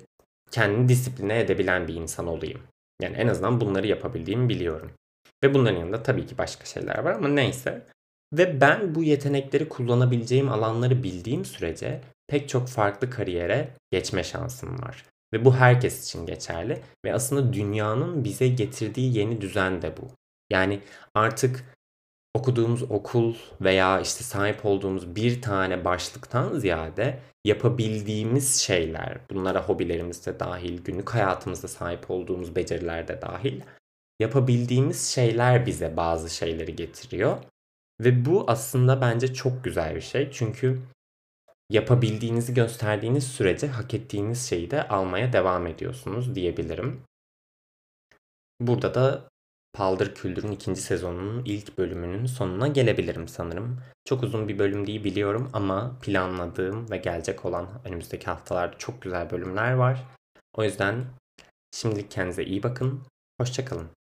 kendini 0.51 0.89
disipline 0.89 1.39
edebilen 1.39 1.87
bir 1.87 1.93
insan 1.93 2.27
olayım. 2.27 2.61
Yani 3.01 3.17
en 3.17 3.27
azından 3.27 3.61
bunları 3.61 3.87
yapabildiğimi 3.87 4.49
biliyorum. 4.49 4.91
Ve 5.43 5.53
bunların 5.53 5.79
yanında 5.79 6.03
tabii 6.03 6.25
ki 6.25 6.37
başka 6.37 6.65
şeyler 6.65 6.97
var 6.99 7.13
ama 7.13 7.27
neyse. 7.27 7.85
Ve 8.33 8.61
ben 8.61 8.95
bu 8.95 9.03
yetenekleri 9.03 9.69
kullanabileceğim 9.69 10.49
alanları 10.49 11.03
bildiğim 11.03 11.45
sürece 11.45 12.01
pek 12.27 12.49
çok 12.49 12.67
farklı 12.67 13.09
kariyere 13.09 13.69
geçme 13.91 14.23
şansım 14.23 14.81
var. 14.81 15.05
Ve 15.33 15.45
bu 15.45 15.55
herkes 15.55 16.07
için 16.07 16.25
geçerli 16.25 16.81
ve 17.05 17.13
aslında 17.13 17.53
dünyanın 17.53 18.23
bize 18.23 18.47
getirdiği 18.47 19.17
yeni 19.17 19.41
düzen 19.41 19.81
de 19.81 19.97
bu. 19.97 20.07
Yani 20.51 20.79
artık 21.13 21.65
okuduğumuz 22.33 22.91
okul 22.91 23.35
veya 23.61 24.01
işte 24.01 24.23
sahip 24.23 24.65
olduğumuz 24.65 25.15
bir 25.15 25.41
tane 25.41 25.85
başlıktan 25.85 26.59
ziyade 26.59 27.19
yapabildiğimiz 27.45 28.55
şeyler, 28.55 29.19
bunlara 29.31 29.63
hobilerimiz 29.63 30.25
de 30.25 30.39
dahil, 30.39 30.83
günlük 30.83 31.09
hayatımızda 31.09 31.67
sahip 31.67 32.11
olduğumuz 32.11 32.55
beceriler 32.55 33.07
de 33.07 33.21
dahil, 33.21 33.61
yapabildiğimiz 34.19 35.09
şeyler 35.09 35.65
bize 35.65 35.97
bazı 35.97 36.29
şeyleri 36.29 36.75
getiriyor. 36.75 37.37
Ve 38.01 38.25
bu 38.25 38.43
aslında 38.47 39.01
bence 39.01 39.33
çok 39.33 39.63
güzel 39.63 39.95
bir 39.95 40.01
şey. 40.01 40.31
Çünkü 40.31 40.81
yapabildiğinizi 41.69 42.53
gösterdiğiniz 42.53 43.27
sürece 43.27 43.67
hak 43.67 43.93
ettiğiniz 43.93 44.49
şeyi 44.49 44.71
de 44.71 44.87
almaya 44.87 45.33
devam 45.33 45.67
ediyorsunuz 45.67 46.35
diyebilirim. 46.35 47.01
Burada 48.61 48.93
da 48.93 49.28
Paldır 49.73 50.15
Küldür'ün 50.15 50.51
ikinci 50.51 50.81
sezonunun 50.81 51.45
ilk 51.45 51.77
bölümünün 51.77 52.25
sonuna 52.25 52.67
gelebilirim 52.67 53.27
sanırım. 53.27 53.81
Çok 54.05 54.23
uzun 54.23 54.47
bir 54.47 54.59
bölüm 54.59 54.87
değil 54.87 55.03
biliyorum 55.03 55.49
ama 55.53 55.99
planladığım 56.01 56.91
ve 56.91 56.97
gelecek 56.97 57.45
olan 57.45 57.81
önümüzdeki 57.85 58.25
haftalarda 58.25 58.77
çok 58.77 59.01
güzel 59.01 59.31
bölümler 59.31 59.73
var. 59.73 60.07
O 60.53 60.63
yüzden 60.63 61.05
şimdilik 61.75 62.11
kendinize 62.11 62.43
iyi 62.43 62.63
bakın. 62.63 63.03
Hoşçakalın. 63.41 63.98